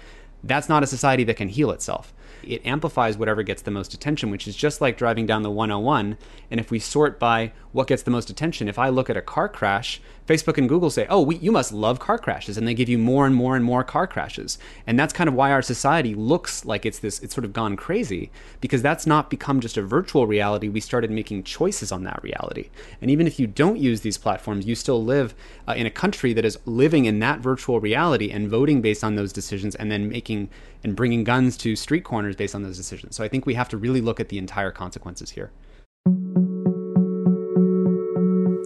that's 0.42 0.68
not 0.68 0.82
a 0.82 0.86
society 0.86 1.24
that 1.24 1.36
can 1.36 1.48
heal 1.48 1.70
itself 1.70 2.14
it 2.48 2.64
amplifies 2.66 3.16
whatever 3.16 3.42
gets 3.42 3.62
the 3.62 3.70
most 3.70 3.94
attention, 3.94 4.30
which 4.30 4.46
is 4.46 4.56
just 4.56 4.80
like 4.80 4.96
driving 4.96 5.26
down 5.26 5.42
the 5.42 5.50
101. 5.50 6.16
And 6.50 6.60
if 6.60 6.70
we 6.70 6.78
sort 6.78 7.18
by 7.18 7.52
what 7.72 7.88
gets 7.88 8.02
the 8.02 8.10
most 8.10 8.30
attention, 8.30 8.68
if 8.68 8.78
I 8.78 8.88
look 8.88 9.10
at 9.10 9.16
a 9.16 9.22
car 9.22 9.48
crash, 9.48 10.00
Facebook 10.26 10.56
and 10.56 10.68
Google 10.68 10.90
say, 10.90 11.06
oh, 11.10 11.20
we, 11.20 11.36
you 11.36 11.52
must 11.52 11.72
love 11.72 11.98
car 11.98 12.18
crashes. 12.18 12.56
And 12.56 12.66
they 12.66 12.74
give 12.74 12.88
you 12.88 12.98
more 12.98 13.26
and 13.26 13.34
more 13.34 13.56
and 13.56 13.64
more 13.64 13.84
car 13.84 14.06
crashes. 14.06 14.58
And 14.86 14.98
that's 14.98 15.12
kind 15.12 15.28
of 15.28 15.34
why 15.34 15.52
our 15.52 15.62
society 15.62 16.14
looks 16.14 16.64
like 16.64 16.86
it's 16.86 16.98
this, 16.98 17.20
it's 17.20 17.34
sort 17.34 17.44
of 17.44 17.52
gone 17.52 17.76
crazy 17.76 18.30
because 18.60 18.82
that's 18.82 19.06
not 19.06 19.30
become 19.30 19.60
just 19.60 19.76
a 19.76 19.82
virtual 19.82 20.26
reality. 20.26 20.68
We 20.68 20.80
started 20.80 21.10
making 21.10 21.44
choices 21.44 21.92
on 21.92 22.04
that 22.04 22.22
reality. 22.22 22.70
And 23.00 23.10
even 23.10 23.26
if 23.26 23.38
you 23.38 23.46
don't 23.46 23.78
use 23.78 24.00
these 24.00 24.18
platforms, 24.18 24.66
you 24.66 24.74
still 24.74 25.04
live 25.04 25.34
uh, 25.68 25.72
in 25.72 25.86
a 25.86 25.90
country 25.90 26.32
that 26.32 26.44
is 26.44 26.58
living 26.64 27.04
in 27.04 27.18
that 27.18 27.40
virtual 27.40 27.80
reality 27.80 28.30
and 28.30 28.48
voting 28.48 28.80
based 28.80 29.04
on 29.04 29.16
those 29.16 29.32
decisions 29.32 29.74
and 29.74 29.90
then 29.90 30.08
making 30.08 30.48
and 30.82 30.94
bringing 30.94 31.24
guns 31.24 31.56
to 31.56 31.74
street 31.74 32.04
corners 32.04 32.36
based 32.36 32.54
on 32.54 32.62
those 32.62 32.76
decisions. 32.76 33.16
So 33.16 33.24
I 33.24 33.28
think 33.28 33.46
we 33.46 33.54
have 33.54 33.68
to 33.70 33.76
really 33.76 34.02
look 34.02 34.20
at 34.20 34.28
the 34.28 34.38
entire 34.38 34.70
consequences 34.70 35.30
here. 35.30 35.50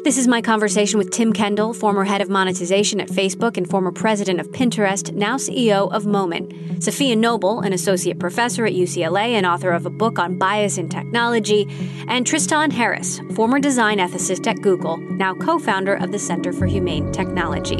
This 0.08 0.16
is 0.16 0.26
my 0.26 0.40
conversation 0.40 0.96
with 0.96 1.10
Tim 1.10 1.34
Kendall, 1.34 1.74
former 1.74 2.02
head 2.02 2.22
of 2.22 2.30
monetization 2.30 2.98
at 2.98 3.10
Facebook 3.10 3.58
and 3.58 3.68
former 3.68 3.92
president 3.92 4.40
of 4.40 4.50
Pinterest, 4.52 5.12
now 5.12 5.36
CEO 5.36 5.92
of 5.92 6.06
Moment. 6.06 6.48
Safiya 6.80 7.14
Noble, 7.14 7.60
an 7.60 7.74
associate 7.74 8.18
professor 8.18 8.64
at 8.64 8.72
UCLA 8.72 9.32
and 9.32 9.44
author 9.44 9.70
of 9.70 9.84
a 9.84 9.90
book 9.90 10.18
on 10.18 10.38
bias 10.38 10.78
in 10.78 10.88
technology, 10.88 11.66
and 12.08 12.26
Tristan 12.26 12.70
Harris, 12.70 13.20
former 13.34 13.60
design 13.60 13.98
ethicist 13.98 14.46
at 14.46 14.62
Google, 14.62 14.96
now 14.96 15.34
co 15.34 15.58
founder 15.58 15.96
of 15.96 16.10
the 16.10 16.18
Center 16.18 16.54
for 16.54 16.64
Humane 16.64 17.12
Technology. 17.12 17.78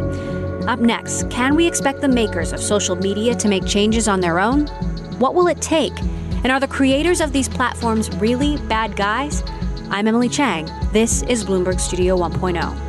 Up 0.67 0.81
next, 0.81 1.31
can 1.31 1.55
we 1.55 1.67
expect 1.67 2.03
the 2.03 2.09
makers 2.09 2.53
of 2.53 2.61
social 2.61 2.95
media 2.95 3.35
to 3.37 3.49
make 3.49 3.65
changes 3.65 4.07
on 4.07 4.21
their 4.21 4.39
own? 4.39 4.67
What 5.19 5.35
will 5.35 5.49
it 5.49 5.63
take? 5.63 5.99
And 6.45 6.53
are 6.53 6.61
the 6.61 6.69
creators 6.69 7.23
of 7.23 7.33
these 7.33 7.49
platforms 7.49 8.15
really 8.17 8.59
bad 8.69 8.97
guys? 8.97 9.43
I'm 9.91 10.07
Emily 10.07 10.29
Chang. 10.29 10.69
This 10.93 11.23
is 11.23 11.47
Bloomberg 11.47 11.81
Studio 11.81 12.15
1.0. 12.19 12.89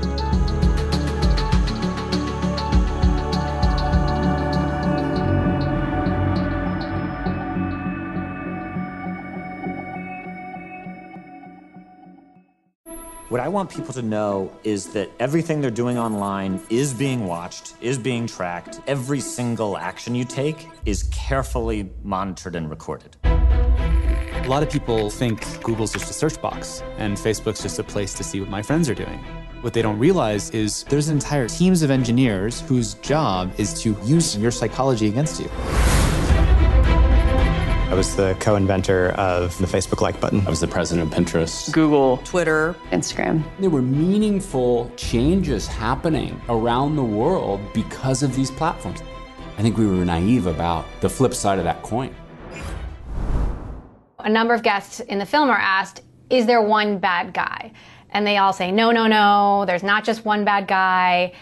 What 13.29 13.39
I 13.39 13.47
want 13.47 13.69
people 13.69 13.93
to 13.93 14.01
know 14.01 14.51
is 14.65 14.87
that 14.87 15.09
everything 15.21 15.61
they're 15.61 15.71
doing 15.71 15.97
online 15.97 16.59
is 16.69 16.93
being 16.93 17.25
watched, 17.25 17.75
is 17.79 17.97
being 17.97 18.27
tracked. 18.27 18.81
Every 18.87 19.21
single 19.21 19.77
action 19.77 20.15
you 20.15 20.25
take 20.25 20.67
is 20.85 21.03
carefully 21.03 21.89
monitored 22.03 22.57
and 22.57 22.69
recorded. 22.69 23.15
A 24.49 24.57
lot 24.59 24.63
of 24.63 24.71
people 24.71 25.11
think 25.11 25.61
Google's 25.61 25.93
just 25.93 26.09
a 26.09 26.13
search 26.13 26.41
box 26.41 26.81
and 26.97 27.15
Facebook's 27.15 27.61
just 27.61 27.77
a 27.77 27.83
place 27.83 28.15
to 28.15 28.23
see 28.23 28.39
what 28.39 28.49
my 28.49 28.63
friends 28.63 28.89
are 28.89 28.95
doing. 28.95 29.19
What 29.61 29.73
they 29.73 29.83
don't 29.83 29.99
realize 29.99 30.49
is 30.49 30.85
there's 30.85 31.09
entire 31.09 31.47
teams 31.47 31.83
of 31.83 31.91
engineers 31.91 32.61
whose 32.61 32.95
job 32.95 33.53
is 33.59 33.79
to 33.83 33.95
use 34.03 34.35
your 34.35 34.49
psychology 34.49 35.07
against 35.07 35.39
you. 35.39 35.47
I 37.89 37.93
was 37.93 38.15
the 38.15 38.35
co 38.39 38.55
inventor 38.55 39.09
of 39.19 39.55
the 39.59 39.67
Facebook 39.67 40.01
like 40.01 40.19
button. 40.19 40.41
I 40.47 40.49
was 40.49 40.61
the 40.61 40.67
president 40.67 41.13
of 41.13 41.15
Pinterest, 41.15 41.71
Google, 41.71 42.17
Twitter, 42.23 42.75
Instagram. 42.91 43.43
There 43.59 43.69
were 43.69 43.83
meaningful 43.83 44.91
changes 44.95 45.67
happening 45.67 46.41
around 46.49 46.95
the 46.95 47.03
world 47.03 47.61
because 47.71 48.23
of 48.23 48.35
these 48.35 48.49
platforms. 48.49 49.03
I 49.59 49.61
think 49.61 49.77
we 49.77 49.85
were 49.85 50.03
naive 50.03 50.47
about 50.47 50.87
the 51.01 51.09
flip 51.09 51.35
side 51.35 51.59
of 51.59 51.65
that 51.65 51.83
coin. 51.83 52.15
A 54.19 54.29
number 54.29 54.53
of 54.53 54.63
guests 54.63 54.99
in 54.99 55.19
the 55.19 55.25
film 55.25 55.49
are 55.49 55.57
asked, 55.57 56.01
is 56.29 56.45
there 56.45 56.61
one 56.61 56.99
bad 56.99 57.33
guy? 57.33 57.71
And 58.11 58.25
they 58.25 58.37
all 58.37 58.53
say, 58.53 58.71
no, 58.71 58.91
no, 58.91 59.07
no, 59.07 59.65
there's 59.65 59.83
not 59.83 60.03
just 60.03 60.25
one 60.25 60.43
bad 60.43 60.67
guy. 60.67 61.33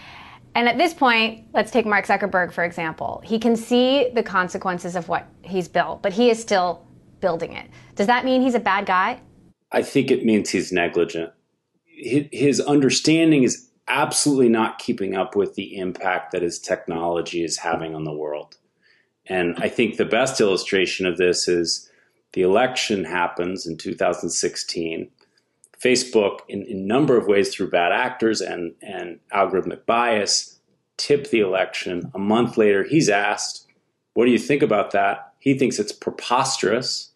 And 0.54 0.68
at 0.68 0.78
this 0.78 0.94
point, 0.94 1.46
let's 1.54 1.70
take 1.70 1.86
Mark 1.86 2.06
Zuckerberg, 2.06 2.52
for 2.52 2.64
example. 2.64 3.22
He 3.24 3.38
can 3.38 3.56
see 3.56 4.10
the 4.14 4.22
consequences 4.22 4.96
of 4.96 5.08
what 5.08 5.26
he's 5.42 5.68
built, 5.68 6.02
but 6.02 6.12
he 6.12 6.30
is 6.30 6.40
still 6.40 6.86
building 7.20 7.52
it. 7.52 7.68
Does 7.94 8.06
that 8.06 8.24
mean 8.24 8.42
he's 8.42 8.54
a 8.54 8.60
bad 8.60 8.86
guy? 8.86 9.20
I 9.72 9.82
think 9.82 10.10
it 10.10 10.24
means 10.24 10.50
he's 10.50 10.72
negligent. 10.72 11.32
His 11.84 12.60
understanding 12.60 13.42
is 13.42 13.68
absolutely 13.88 14.48
not 14.48 14.78
keeping 14.78 15.14
up 15.14 15.34
with 15.34 15.54
the 15.54 15.76
impact 15.78 16.32
that 16.32 16.42
his 16.42 16.58
technology 16.58 17.42
is 17.42 17.58
having 17.58 17.94
on 17.94 18.04
the 18.04 18.12
world. 18.12 18.56
And 19.26 19.56
I 19.58 19.68
think 19.68 19.96
the 19.96 20.04
best 20.04 20.40
illustration 20.40 21.06
of 21.06 21.18
this 21.18 21.48
is 21.48 21.87
the 22.32 22.42
election 22.42 23.04
happens 23.04 23.66
in 23.66 23.76
2016. 23.76 25.10
Facebook, 25.82 26.40
in 26.48 26.62
a 26.68 26.74
number 26.74 27.16
of 27.16 27.26
ways 27.26 27.54
through 27.54 27.70
bad 27.70 27.92
actors 27.92 28.40
and, 28.40 28.74
and 28.82 29.20
algorithmic 29.32 29.86
bias, 29.86 30.58
tipped 30.96 31.30
the 31.30 31.40
election. 31.40 32.10
A 32.14 32.18
month 32.18 32.56
later, 32.56 32.82
he's 32.82 33.08
asked, 33.08 33.66
What 34.14 34.26
do 34.26 34.32
you 34.32 34.38
think 34.38 34.62
about 34.62 34.90
that? 34.90 35.32
He 35.38 35.56
thinks 35.56 35.78
it's 35.78 35.92
preposterous. 35.92 37.12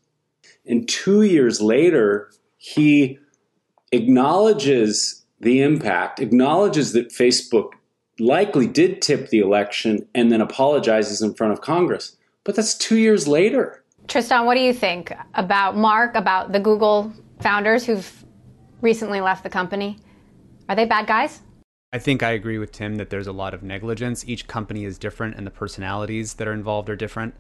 And 0.64 0.88
two 0.88 1.22
years 1.22 1.60
later, 1.60 2.30
he 2.56 3.18
acknowledges 3.90 5.24
the 5.40 5.60
impact, 5.60 6.20
acknowledges 6.20 6.92
that 6.92 7.10
Facebook 7.10 7.72
likely 8.20 8.68
did 8.68 9.02
tip 9.02 9.30
the 9.30 9.40
election, 9.40 10.06
and 10.14 10.30
then 10.30 10.40
apologizes 10.40 11.20
in 11.20 11.34
front 11.34 11.52
of 11.52 11.60
Congress. 11.60 12.16
But 12.44 12.54
that's 12.54 12.74
two 12.74 12.96
years 12.96 13.26
later. 13.26 13.81
Tristan, 14.08 14.44
what 14.44 14.54
do 14.54 14.60
you 14.60 14.74
think 14.74 15.12
about 15.34 15.76
Mark, 15.76 16.14
about 16.14 16.52
the 16.52 16.60
Google 16.60 17.12
founders 17.40 17.86
who've 17.86 18.24
recently 18.80 19.20
left 19.20 19.42
the 19.42 19.50
company? 19.50 19.98
Are 20.68 20.76
they 20.76 20.84
bad 20.84 21.06
guys? 21.06 21.40
I 21.92 21.98
think 21.98 22.22
I 22.22 22.30
agree 22.30 22.58
with 22.58 22.72
Tim 22.72 22.96
that 22.96 23.10
there's 23.10 23.26
a 23.26 23.32
lot 23.32 23.52
of 23.52 23.62
negligence. 23.62 24.24
Each 24.26 24.46
company 24.46 24.84
is 24.84 24.96
different, 24.98 25.36
and 25.36 25.46
the 25.46 25.50
personalities 25.50 26.34
that 26.34 26.48
are 26.48 26.52
involved 26.52 26.88
are 26.88 26.96
different. 26.96 27.34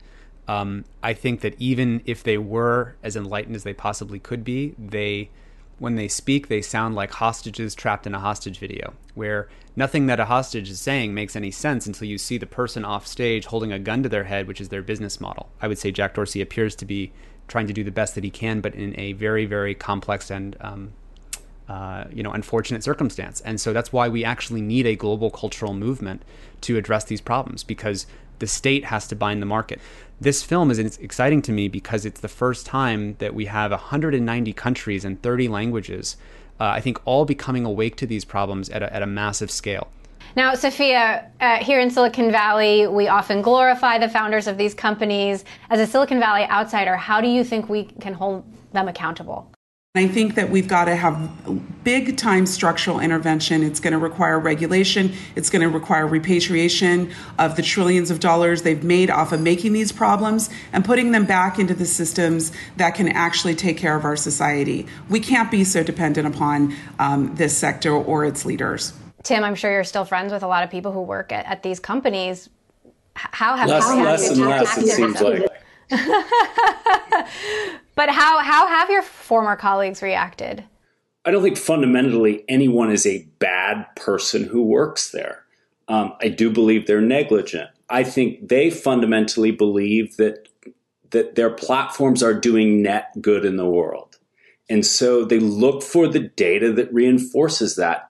Um, 0.46 0.84
I 1.02 1.14
think 1.14 1.40
that 1.40 1.54
even 1.58 2.02
if 2.04 2.22
they 2.22 2.36
were 2.36 2.96
as 3.02 3.16
enlightened 3.16 3.56
as 3.56 3.62
they 3.62 3.72
possibly 3.72 4.18
could 4.18 4.44
be, 4.44 4.74
they, 4.78 5.30
when 5.78 5.96
they 5.96 6.08
speak, 6.08 6.48
they 6.48 6.62
sound 6.62 6.94
like 6.94 7.12
hostages 7.12 7.74
trapped 7.74 8.06
in 8.06 8.14
a 8.14 8.20
hostage 8.20 8.58
video, 8.58 8.94
where 9.14 9.48
nothing 9.74 10.06
that 10.06 10.20
a 10.20 10.26
hostage 10.26 10.70
is 10.70 10.80
saying 10.80 11.14
makes 11.14 11.34
any 11.34 11.50
sense 11.50 11.86
until 11.86 12.08
you 12.08 12.18
see 12.18 12.38
the 12.38 12.46
person 12.46 12.84
off 12.84 13.06
stage 13.06 13.46
holding 13.46 13.72
a 13.72 13.78
gun 13.78 14.02
to 14.02 14.08
their 14.08 14.24
head, 14.24 14.46
which 14.46 14.60
is 14.60 14.68
their 14.68 14.82
business 14.82 15.20
model. 15.20 15.50
I 15.60 15.68
would 15.68 15.78
say 15.78 15.90
Jack 15.90 16.14
Dorsey 16.14 16.40
appears 16.40 16.76
to 16.76 16.84
be 16.84 17.12
trying 17.48 17.66
to 17.66 17.72
do 17.72 17.84
the 17.84 17.90
best 17.90 18.14
that 18.14 18.24
he 18.24 18.30
can, 18.30 18.60
but 18.60 18.74
in 18.74 18.98
a 18.98 19.12
very, 19.14 19.44
very 19.44 19.74
complex 19.74 20.30
and 20.30 20.56
um, 20.60 20.92
uh, 21.68 22.04
you 22.12 22.22
know, 22.22 22.32
unfortunate 22.32 22.84
circumstance. 22.84 23.40
And 23.40 23.60
so 23.60 23.72
that's 23.72 23.92
why 23.92 24.08
we 24.08 24.24
actually 24.24 24.60
need 24.60 24.86
a 24.86 24.96
global 24.96 25.30
cultural 25.30 25.74
movement 25.74 26.22
to 26.62 26.76
address 26.76 27.04
these 27.04 27.20
problems 27.20 27.64
because 27.64 28.06
the 28.42 28.48
state 28.48 28.86
has 28.86 29.06
to 29.06 29.14
bind 29.14 29.40
the 29.40 29.46
market. 29.46 29.80
This 30.20 30.42
film 30.42 30.72
is 30.72 30.80
exciting 30.98 31.42
to 31.42 31.52
me 31.52 31.68
because 31.68 32.04
it's 32.04 32.20
the 32.20 32.28
first 32.28 32.66
time 32.66 33.14
that 33.20 33.36
we 33.36 33.44
have 33.44 33.70
190 33.70 34.52
countries 34.54 35.04
and 35.04 35.22
30 35.22 35.46
languages, 35.46 36.16
uh, 36.58 36.64
I 36.64 36.80
think, 36.80 37.00
all 37.04 37.24
becoming 37.24 37.64
awake 37.64 37.94
to 37.98 38.06
these 38.06 38.24
problems 38.24 38.68
at 38.70 38.82
a, 38.82 38.92
at 38.92 39.00
a 39.00 39.06
massive 39.06 39.48
scale. 39.48 39.86
Now, 40.34 40.54
Safiya, 40.54 41.28
uh, 41.40 41.58
here 41.58 41.78
in 41.78 41.88
Silicon 41.88 42.32
Valley, 42.32 42.88
we 42.88 43.06
often 43.06 43.42
glorify 43.42 43.98
the 43.98 44.08
founders 44.08 44.48
of 44.48 44.56
these 44.56 44.74
companies. 44.74 45.44
As 45.70 45.78
a 45.78 45.86
Silicon 45.86 46.18
Valley 46.18 46.42
outsider, 46.42 46.96
how 46.96 47.20
do 47.20 47.28
you 47.28 47.44
think 47.44 47.68
we 47.68 47.84
can 47.84 48.12
hold 48.12 48.42
them 48.72 48.88
accountable? 48.88 49.51
I 49.94 50.08
think 50.08 50.36
that 50.36 50.48
we've 50.48 50.68
got 50.68 50.86
to 50.86 50.96
have 50.96 51.84
big 51.84 52.16
time 52.16 52.46
structural 52.46 52.98
intervention. 52.98 53.62
It's 53.62 53.78
going 53.78 53.92
to 53.92 53.98
require 53.98 54.40
regulation. 54.40 55.12
It's 55.36 55.50
going 55.50 55.60
to 55.60 55.68
require 55.68 56.06
repatriation 56.06 57.12
of 57.38 57.56
the 57.56 57.62
trillions 57.62 58.10
of 58.10 58.18
dollars 58.18 58.62
they've 58.62 58.82
made 58.82 59.10
off 59.10 59.32
of 59.32 59.42
making 59.42 59.74
these 59.74 59.92
problems 59.92 60.48
and 60.72 60.82
putting 60.82 61.12
them 61.12 61.26
back 61.26 61.58
into 61.58 61.74
the 61.74 61.84
systems 61.84 62.52
that 62.78 62.94
can 62.94 63.08
actually 63.08 63.54
take 63.54 63.76
care 63.76 63.94
of 63.94 64.06
our 64.06 64.16
society. 64.16 64.86
We 65.10 65.20
can't 65.20 65.50
be 65.50 65.62
so 65.62 65.82
dependent 65.82 66.26
upon 66.26 66.74
um, 66.98 67.34
this 67.34 67.54
sector 67.54 67.92
or 67.92 68.24
its 68.24 68.46
leaders. 68.46 68.94
Tim, 69.24 69.44
I'm 69.44 69.54
sure 69.54 69.70
you're 69.70 69.84
still 69.84 70.06
friends 70.06 70.32
with 70.32 70.42
a 70.42 70.48
lot 70.48 70.64
of 70.64 70.70
people 70.70 70.92
who 70.92 71.02
work 71.02 71.32
at, 71.32 71.44
at 71.44 71.62
these 71.62 71.80
companies. 71.80 72.48
How 73.12 73.56
have 73.56 73.68
less, 73.68 73.84
how 73.84 74.02
less 74.02 74.30
and 74.30 74.40
less, 74.40 74.78
it 74.78 74.86
seems 74.86 75.20
like. 75.20 75.44
But 77.94 78.10
how, 78.10 78.38
how 78.38 78.66
have 78.66 78.90
your 78.90 79.02
former 79.02 79.56
colleagues 79.56 80.02
reacted? 80.02 80.64
I 81.24 81.30
don't 81.30 81.42
think 81.42 81.56
fundamentally 81.56 82.44
anyone 82.48 82.90
is 82.90 83.06
a 83.06 83.26
bad 83.38 83.86
person 83.96 84.44
who 84.44 84.62
works 84.62 85.12
there. 85.12 85.44
Um, 85.88 86.14
I 86.20 86.28
do 86.28 86.50
believe 86.50 86.86
they're 86.86 87.00
negligent. 87.00 87.70
I 87.88 88.04
think 88.04 88.48
they 88.48 88.70
fundamentally 88.70 89.50
believe 89.50 90.16
that 90.16 90.48
that 91.10 91.34
their 91.34 91.50
platforms 91.50 92.22
are 92.22 92.32
doing 92.32 92.82
net 92.82 93.12
good 93.20 93.44
in 93.44 93.56
the 93.56 93.68
world. 93.68 94.18
And 94.68 94.84
so 94.84 95.26
they 95.26 95.38
look 95.38 95.82
for 95.82 96.08
the 96.08 96.20
data 96.20 96.72
that 96.72 96.92
reinforces 96.92 97.76
that. 97.76 98.08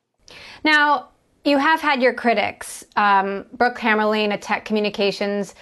Now, 0.62 1.08
you 1.44 1.58
have 1.58 1.80
had 1.80 2.00
your 2.00 2.14
critics. 2.14 2.84
Um, 2.94 3.44
Brooke 3.52 3.78
Hammerling, 3.78 4.32
a 4.32 4.38
tech 4.38 4.64
communications 4.64 5.56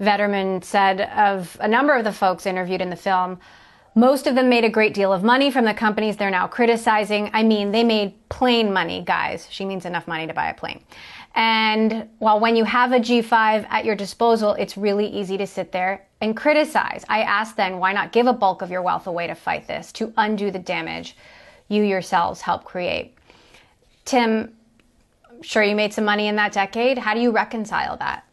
veteran, 0.00 0.62
said 0.62 1.02
of 1.02 1.58
a 1.60 1.68
number 1.68 1.94
of 1.94 2.04
the 2.04 2.12
folks 2.12 2.46
interviewed 2.46 2.80
in 2.80 2.88
the 2.88 2.96
film, 2.96 3.38
most 3.96 4.26
of 4.26 4.34
them 4.34 4.50
made 4.50 4.62
a 4.62 4.68
great 4.68 4.92
deal 4.92 5.10
of 5.10 5.24
money 5.24 5.50
from 5.50 5.64
the 5.64 5.72
companies 5.72 6.18
they're 6.18 6.30
now 6.30 6.46
criticizing. 6.46 7.30
I 7.32 7.42
mean, 7.42 7.72
they 7.72 7.82
made 7.82 8.12
plane 8.28 8.70
money, 8.70 9.02
guys. 9.02 9.48
She 9.50 9.64
means 9.64 9.86
enough 9.86 10.06
money 10.06 10.26
to 10.26 10.34
buy 10.34 10.50
a 10.50 10.54
plane. 10.54 10.84
And 11.34 12.08
while 12.18 12.38
when 12.38 12.56
you 12.56 12.64
have 12.64 12.92
a 12.92 12.98
G5 12.98 13.66
at 13.70 13.86
your 13.86 13.94
disposal, 13.94 14.52
it's 14.52 14.76
really 14.76 15.06
easy 15.06 15.38
to 15.38 15.46
sit 15.46 15.72
there 15.72 16.06
and 16.20 16.36
criticize. 16.36 17.06
I 17.08 17.22
ask 17.22 17.56
then, 17.56 17.78
why 17.78 17.94
not 17.94 18.12
give 18.12 18.26
a 18.26 18.34
bulk 18.34 18.60
of 18.60 18.70
your 18.70 18.82
wealth 18.82 19.06
away 19.06 19.26
to 19.26 19.34
fight 19.34 19.66
this, 19.66 19.92
to 19.92 20.12
undo 20.18 20.50
the 20.50 20.58
damage 20.58 21.16
you 21.68 21.82
yourselves 21.82 22.42
help 22.42 22.64
create? 22.64 23.14
Tim, 24.04 24.54
I'm 25.30 25.42
sure 25.42 25.62
you 25.62 25.74
made 25.74 25.94
some 25.94 26.04
money 26.04 26.28
in 26.28 26.36
that 26.36 26.52
decade. 26.52 26.98
How 26.98 27.14
do 27.14 27.20
you 27.20 27.30
reconcile 27.30 27.96
that? 27.96 28.24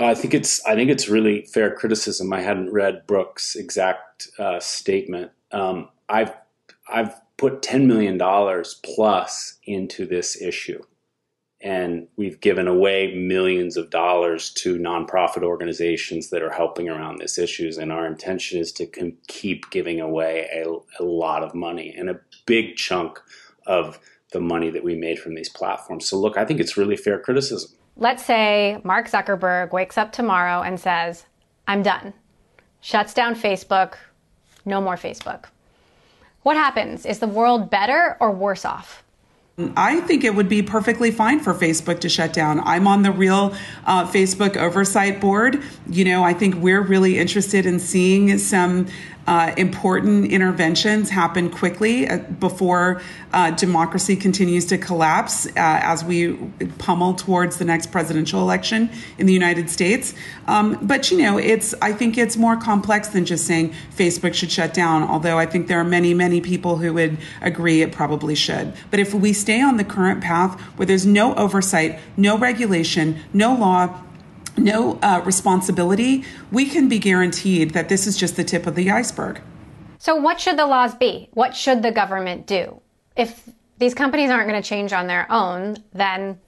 I 0.00 0.14
think 0.14 0.34
it's 0.34 0.64
I 0.66 0.74
think 0.74 0.90
it's 0.90 1.08
really 1.08 1.42
fair 1.42 1.74
criticism. 1.74 2.32
I 2.32 2.42
hadn't 2.42 2.72
read 2.72 3.06
Brooks' 3.06 3.54
exact 3.54 4.05
uh, 4.38 4.60
statement. 4.60 5.32
Um, 5.52 5.88
I've 6.08 6.32
I've 6.88 7.14
put 7.36 7.62
ten 7.62 7.86
million 7.86 8.18
dollars 8.18 8.80
plus 8.84 9.58
into 9.64 10.06
this 10.06 10.40
issue, 10.40 10.82
and 11.60 12.08
we've 12.16 12.40
given 12.40 12.68
away 12.68 13.14
millions 13.14 13.76
of 13.76 13.90
dollars 13.90 14.50
to 14.54 14.78
nonprofit 14.78 15.42
organizations 15.42 16.30
that 16.30 16.42
are 16.42 16.52
helping 16.52 16.88
around 16.88 17.18
this 17.18 17.38
issues. 17.38 17.78
And 17.78 17.92
our 17.92 18.06
intention 18.06 18.60
is 18.60 18.72
to 18.72 18.86
com- 18.86 19.18
keep 19.26 19.70
giving 19.70 20.00
away 20.00 20.48
a, 20.52 21.02
a 21.02 21.04
lot 21.04 21.42
of 21.42 21.54
money 21.54 21.94
and 21.96 22.10
a 22.10 22.20
big 22.46 22.76
chunk 22.76 23.20
of 23.66 23.98
the 24.32 24.40
money 24.40 24.70
that 24.70 24.84
we 24.84 24.94
made 24.94 25.18
from 25.18 25.34
these 25.34 25.48
platforms. 25.48 26.08
So 26.08 26.18
look, 26.18 26.36
I 26.36 26.44
think 26.44 26.60
it's 26.60 26.76
really 26.76 26.96
fair 26.96 27.18
criticism 27.18 27.70
let's 27.96 28.24
say 28.24 28.80
Mark 28.84 29.08
Zuckerberg 29.08 29.72
wakes 29.72 29.98
up 29.98 30.12
tomorrow 30.12 30.62
and 30.62 30.78
says, 30.78 31.26
I'm 31.66 31.82
done, 31.82 32.12
shuts 32.80 33.14
down 33.14 33.34
Facebook, 33.34 33.94
no 34.66 34.80
more 34.80 34.96
Facebook. 34.96 35.44
What 36.42 36.56
happens? 36.56 37.06
Is 37.06 37.18
the 37.18 37.26
world 37.26 37.70
better 37.70 38.16
or 38.20 38.30
worse 38.30 38.64
off? 38.64 39.02
I 39.74 40.00
think 40.00 40.22
it 40.22 40.34
would 40.34 40.50
be 40.50 40.62
perfectly 40.62 41.10
fine 41.10 41.40
for 41.40 41.54
Facebook 41.54 42.00
to 42.00 42.10
shut 42.10 42.34
down. 42.34 42.60
I'm 42.60 42.86
on 42.86 43.02
the 43.02 43.10
real 43.10 43.54
uh, 43.86 44.06
Facebook 44.06 44.54
oversight 44.56 45.18
board. 45.18 45.62
You 45.88 46.04
know, 46.04 46.22
I 46.22 46.34
think 46.34 46.56
we're 46.56 46.82
really 46.82 47.18
interested 47.18 47.64
in 47.64 47.78
seeing 47.78 48.36
some 48.36 48.86
uh, 49.26 49.52
important 49.56 50.30
interventions 50.30 51.10
happen 51.10 51.50
quickly 51.50 52.08
uh, 52.08 52.18
before 52.18 53.02
uh, 53.32 53.50
democracy 53.52 54.16
continues 54.16 54.64
to 54.66 54.78
collapse 54.78 55.46
uh, 55.46 55.50
as 55.56 56.04
we 56.04 56.34
pummel 56.78 57.14
towards 57.14 57.58
the 57.58 57.64
next 57.64 57.90
presidential 57.90 58.40
election 58.40 58.88
in 59.18 59.26
the 59.26 59.32
United 59.32 59.68
States. 59.68 60.14
Um, 60.46 60.78
but 60.82 61.10
you 61.10 61.18
know, 61.18 61.38
it's 61.38 61.74
I 61.82 61.92
think 61.92 62.16
it's 62.16 62.36
more 62.36 62.56
complex 62.56 63.08
than 63.08 63.24
just 63.24 63.46
saying 63.46 63.74
Facebook 63.94 64.34
should 64.34 64.50
shut 64.50 64.72
down. 64.72 65.02
Although 65.02 65.38
I 65.38 65.46
think 65.46 65.66
there 65.66 65.80
are 65.80 65.84
many 65.84 66.14
many 66.14 66.40
people 66.40 66.76
who 66.76 66.94
would 66.94 67.18
agree 67.42 67.82
it 67.82 67.92
probably 67.92 68.34
should. 68.34 68.72
But 68.90 69.00
if 69.00 69.12
we 69.12 69.32
stay 69.32 69.60
on 69.60 69.76
the 69.76 69.84
current 69.84 70.22
path 70.22 70.60
where 70.76 70.86
there's 70.86 71.06
no 71.06 71.34
oversight, 71.34 71.98
no 72.16 72.38
regulation, 72.38 73.18
no 73.32 73.54
law, 73.54 74.00
no 74.56 74.98
uh, 75.02 75.22
responsibility, 75.24 76.24
we 76.50 76.66
can 76.66 76.88
be 76.88 76.98
guaranteed 76.98 77.70
that 77.70 77.88
this 77.88 78.06
is 78.06 78.16
just 78.16 78.36
the 78.36 78.44
tip 78.44 78.66
of 78.66 78.74
the 78.74 78.90
iceberg. 78.90 79.40
So, 79.98 80.16
what 80.16 80.40
should 80.40 80.58
the 80.58 80.66
laws 80.66 80.94
be? 80.94 81.28
What 81.32 81.56
should 81.56 81.82
the 81.82 81.90
government 81.90 82.46
do? 82.46 82.80
If 83.16 83.48
these 83.78 83.94
companies 83.94 84.30
aren't 84.30 84.48
going 84.48 84.60
to 84.60 84.68
change 84.68 84.92
on 84.92 85.06
their 85.06 85.30
own, 85.30 85.76
then 85.92 86.38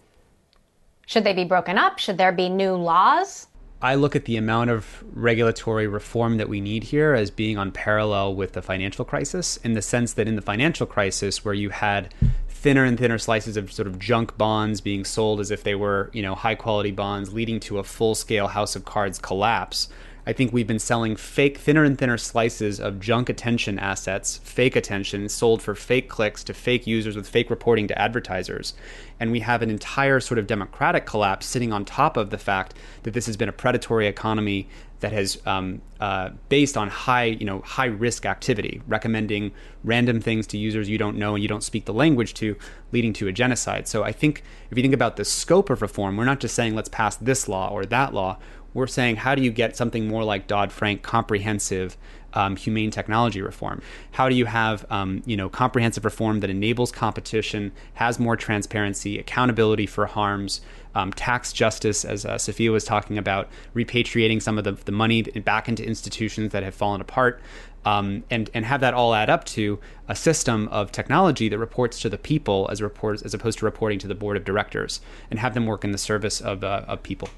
should 1.07 1.25
they 1.25 1.33
be 1.33 1.45
broken 1.45 1.79
up? 1.79 1.99
Should 1.99 2.19
there 2.19 2.33
be 2.33 2.49
new 2.49 2.75
laws? 2.75 3.47
I 3.81 3.95
look 3.95 4.17
at 4.17 4.25
the 4.25 4.37
amount 4.37 4.71
of 4.71 5.05
regulatory 5.13 5.87
reform 5.87 6.37
that 6.39 6.49
we 6.49 6.61
need 6.61 6.85
here 6.85 7.15
as 7.15 7.31
being 7.31 7.57
on 7.57 7.71
parallel 7.71 8.35
with 8.35 8.53
the 8.53 8.63
financial 8.63 9.05
crisis, 9.05 9.57
in 9.59 9.75
the 9.75 9.83
sense 9.83 10.13
that 10.15 10.27
in 10.27 10.35
the 10.35 10.43
financial 10.43 10.87
crisis, 10.87 11.45
where 11.45 11.55
you 11.55 11.71
had 11.71 12.13
thinner 12.59 12.85
and 12.85 12.99
thinner 12.99 13.19
slices 13.19 13.57
of 13.57 13.71
sort 13.71 13.87
of 13.87 14.01
junk 14.01 14.37
bonds 14.37 14.81
being 14.81 15.05
sold 15.05 15.39
as 15.39 15.53
if 15.53 15.63
they 15.63 15.77
were, 15.77 16.11
you 16.13 16.23
know, 16.23 16.35
high 16.35 16.57
quality 16.57 16.91
bonds, 16.91 17.33
leading 17.33 17.61
to 17.61 17.79
a 17.79 17.85
full 17.85 18.17
scale 18.17 18.49
house 18.49 18.75
of 18.75 18.85
cards 18.85 19.21
collapse. 19.21 19.89
I 20.29 20.35
think 20.35 20.53
we've 20.53 20.67
been 20.67 20.79
selling 20.79 21.17
fake, 21.17 21.57
thinner 21.57 21.85
and 21.85 21.97
thinner 21.97 22.19
slices 22.19 22.81
of 22.81 23.01
junk 23.01 23.31
attention 23.31 23.79
assets, 23.79 24.37
fake 24.45 24.77
attention, 24.77 25.27
sold 25.31 25.63
for 25.63 25.75
fake 25.75 26.11
clicks 26.11 26.45
to 26.45 26.53
fake 26.53 26.87
users 26.87 27.17
with 27.17 27.27
fake 27.27 27.49
reporting 27.49 27.89
to 27.89 27.99
advertisers. 27.99 28.75
And 29.19 29.33
we 29.33 29.41
have 29.41 29.63
an 29.63 29.71
entire 29.71 30.21
sort 30.21 30.39
of 30.39 30.47
democratic 30.47 31.07
collapse 31.07 31.47
sitting 31.47 31.73
on 31.73 31.87
top 31.87 32.19
of 32.19 32.29
the 32.29 32.37
fact 32.37 32.75
that 33.05 33.15
this 33.15 33.25
has 33.25 33.39
been 33.39 33.49
a 33.49 33.53
predatory 33.53 34.07
economy 34.07 34.69
that 35.01 35.13
has 35.13 35.41
um, 35.47 35.81
uh, 36.01 36.31
based 36.49 36.77
on 36.77 36.89
high, 36.89 37.25
you 37.25 37.47
know, 37.47 37.61
high 37.61 37.87
risk 37.87 38.27
activity, 38.27 38.83
recommending 38.87 39.53
random 39.85 40.21
things 40.21 40.47
to 40.49 40.59
users 40.59 40.89
you 40.89 40.99
don't 40.99 41.17
know 41.17 41.35
and 41.35 41.43
you 41.43 41.49
don't 41.49 41.63
speak 41.63 41.85
the 41.85 41.93
language 41.95 42.35
to, 42.35 42.57
leading 42.93 43.13
to 43.13 43.29
a 43.29 43.33
genocide. 43.33 43.87
So 43.87 44.03
I 44.03 44.13
think 44.13 44.43
if 44.71 44.77
you 44.77 44.83
think 44.83 44.95
about 44.95 45.17
the 45.17 45.25
scope 45.25 45.71
of 45.71 45.83
reform, 45.83 46.17
we're 46.17 46.25
not 46.25 46.41
just 46.41 46.55
saying 46.55 46.75
let's 46.75 46.89
pass 46.89 47.17
this 47.17 47.49
law 47.49 47.69
or 47.69 47.87
that 47.87 48.13
law 48.13 48.39
we're 48.75 48.87
saying 48.87 49.17
how 49.17 49.35
do 49.35 49.43
you 49.43 49.51
get 49.51 49.77
something 49.77 50.09
more 50.09 50.25
like 50.25 50.47
Dodd 50.47 50.73
Frank 50.73 51.03
comprehensive 51.03 51.97
um, 52.35 52.57
humane 52.57 52.91
technology 52.91 53.41
reform? 53.41 53.83
How 54.13 54.29
do 54.29 54.35
you 54.35 54.47
have 54.47 54.87
um, 54.91 55.23
you 55.27 55.37
know 55.37 55.49
comprehensive 55.49 56.05
reform 56.05 56.41
that 56.41 56.51
enables 56.51 56.93
competition, 56.93 57.73
has 57.95 58.19
more 58.19 58.37
transparency, 58.37 59.19
accountability 59.19 59.87
for 59.87 60.07
harms, 60.07 60.61
um, 60.95 61.13
tax 61.13 61.53
justice, 61.53 62.05
as 62.05 62.25
uh, 62.25 62.35
Safiya 62.35 62.73
was 62.73 62.85
talking 62.85 63.19
about, 63.19 63.49
repatriating 63.75 64.43
some 64.43 64.59
of 64.59 64.65
the, 64.65 64.73
the 64.73 64.93
money 64.93 65.23
back 65.23 65.69
into 65.69 65.85
institutions 65.85 66.53
that 66.53 66.63
have 66.63 66.75
fallen 66.75 67.01
apart, 67.01 67.41
um, 67.85 68.25
and 68.31 68.51
and 68.53 68.65
have 68.65 68.81
that 68.81 68.95
all 68.95 69.15
add 69.15 69.31
up 69.31 69.45
to 69.45 69.79
a 70.09 70.15
system 70.15 70.69
of 70.69 70.93
technology 70.93 71.49
that 71.49 71.59
reports 71.59 72.01
to 72.01 72.09
the 72.09 72.19
people 72.19 72.69
as 72.71 72.83
reports 72.83 73.23
as 73.23 73.33
opposed 73.35 73.59
to 73.59 73.65
reporting 73.65 73.99
to 73.99 74.09
the 74.09 74.15
board 74.15 74.37
of 74.37 74.45
directors, 74.45 75.01
and 75.31 75.39
have 75.39 75.55
them 75.55 75.67
work 75.67 75.85
in 75.85 75.93
the 75.93 75.99
service 75.99 76.41
of 76.41 76.63
uh, 76.63 76.85
of 76.87 77.03
people. 77.03 77.29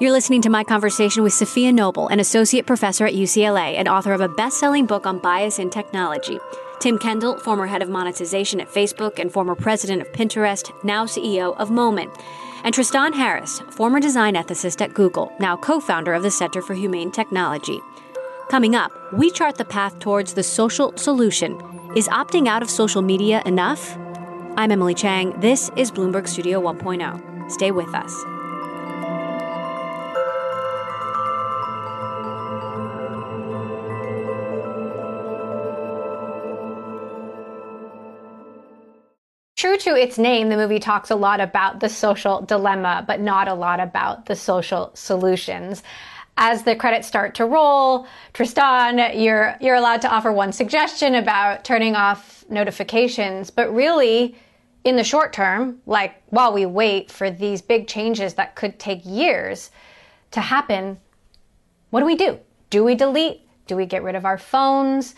You're 0.00 0.12
listening 0.12 0.40
to 0.42 0.48
my 0.48 0.64
conversation 0.64 1.22
with 1.22 1.34
Safiya 1.34 1.74
Noble, 1.74 2.08
an 2.08 2.20
associate 2.20 2.64
professor 2.64 3.04
at 3.04 3.12
UCLA 3.12 3.74
and 3.74 3.86
author 3.86 4.14
of 4.14 4.22
a 4.22 4.30
best 4.30 4.58
selling 4.58 4.86
book 4.86 5.04
on 5.04 5.18
bias 5.18 5.58
in 5.58 5.68
technology. 5.68 6.40
Tim 6.78 6.98
Kendall, 6.98 7.38
former 7.38 7.66
head 7.66 7.82
of 7.82 7.90
monetization 7.90 8.62
at 8.62 8.72
Facebook 8.72 9.18
and 9.18 9.30
former 9.30 9.54
president 9.54 10.00
of 10.00 10.10
Pinterest, 10.12 10.72
now 10.82 11.04
CEO 11.04 11.54
of 11.58 11.70
Moment. 11.70 12.10
And 12.64 12.72
Tristan 12.72 13.12
Harris, 13.12 13.60
former 13.68 14.00
design 14.00 14.36
ethicist 14.36 14.80
at 14.80 14.94
Google, 14.94 15.34
now 15.38 15.58
co 15.58 15.80
founder 15.80 16.14
of 16.14 16.22
the 16.22 16.30
Center 16.30 16.62
for 16.62 16.72
Humane 16.72 17.10
Technology. 17.10 17.78
Coming 18.48 18.74
up, 18.74 18.92
we 19.12 19.30
chart 19.30 19.56
the 19.56 19.66
path 19.66 19.98
towards 19.98 20.32
the 20.32 20.42
social 20.42 20.96
solution. 20.96 21.60
Is 21.94 22.08
opting 22.08 22.48
out 22.48 22.62
of 22.62 22.70
social 22.70 23.02
media 23.02 23.42
enough? 23.44 23.98
I'm 24.56 24.70
Emily 24.70 24.94
Chang. 24.94 25.38
This 25.40 25.70
is 25.76 25.92
Bloomberg 25.92 26.26
Studio 26.26 26.58
1.0. 26.58 27.52
Stay 27.52 27.70
with 27.70 27.94
us. 27.94 28.39
True 39.70 39.94
to 39.94 39.94
its 39.94 40.18
name, 40.18 40.48
the 40.48 40.56
movie 40.56 40.80
talks 40.80 41.12
a 41.12 41.14
lot 41.14 41.38
about 41.40 41.78
the 41.78 41.88
social 41.88 42.40
dilemma, 42.40 43.04
but 43.06 43.20
not 43.20 43.46
a 43.46 43.54
lot 43.54 43.78
about 43.78 44.26
the 44.26 44.34
social 44.34 44.90
solutions. 44.94 45.84
As 46.36 46.64
the 46.64 46.74
credits 46.74 47.06
start 47.06 47.36
to 47.36 47.46
roll, 47.46 48.08
Tristan, 48.32 49.16
you're 49.16 49.56
you're 49.60 49.76
allowed 49.76 50.02
to 50.02 50.10
offer 50.10 50.32
one 50.32 50.50
suggestion 50.50 51.14
about 51.14 51.64
turning 51.64 51.94
off 51.94 52.44
notifications, 52.50 53.50
but 53.50 53.72
really 53.72 54.34
in 54.82 54.96
the 54.96 55.04
short 55.04 55.32
term, 55.32 55.78
like 55.86 56.20
while 56.30 56.52
we 56.52 56.66
wait 56.66 57.08
for 57.08 57.30
these 57.30 57.62
big 57.62 57.86
changes 57.86 58.34
that 58.34 58.56
could 58.56 58.76
take 58.80 59.02
years 59.04 59.70
to 60.32 60.40
happen, 60.40 60.98
what 61.90 62.00
do 62.00 62.06
we 62.06 62.16
do? 62.16 62.40
Do 62.70 62.82
we 62.82 62.96
delete? 62.96 63.42
Do 63.68 63.76
we 63.76 63.86
get 63.86 64.02
rid 64.02 64.16
of 64.16 64.24
our 64.24 64.36
phones? 64.36 65.14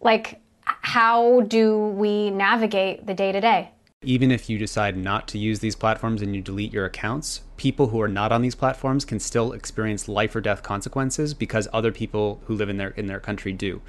Like 0.00 0.40
how 0.64 1.42
do 1.42 1.78
we 1.78 2.30
navigate 2.30 3.06
the 3.06 3.14
day 3.14 3.30
to 3.30 3.40
day? 3.40 3.70
Even 4.04 4.30
if 4.30 4.48
you 4.48 4.58
decide 4.58 4.96
not 4.96 5.26
to 5.28 5.38
use 5.38 5.60
these 5.60 5.76
platforms 5.76 6.22
and 6.22 6.34
you 6.34 6.42
delete 6.42 6.72
your 6.72 6.84
accounts, 6.84 7.42
people 7.56 7.88
who 7.88 8.00
are 8.00 8.08
not 8.08 8.32
on 8.32 8.42
these 8.42 8.54
platforms 8.54 9.04
can 9.04 9.20
still 9.20 9.52
experience 9.52 10.08
life 10.08 10.34
or 10.34 10.40
death 10.40 10.62
consequences 10.62 11.34
because 11.34 11.68
other 11.72 11.92
people 11.92 12.40
who 12.46 12.54
live 12.54 12.68
in 12.68 12.76
their 12.76 12.90
in 12.90 13.06
their 13.06 13.20
country 13.20 13.52
do. 13.52 13.82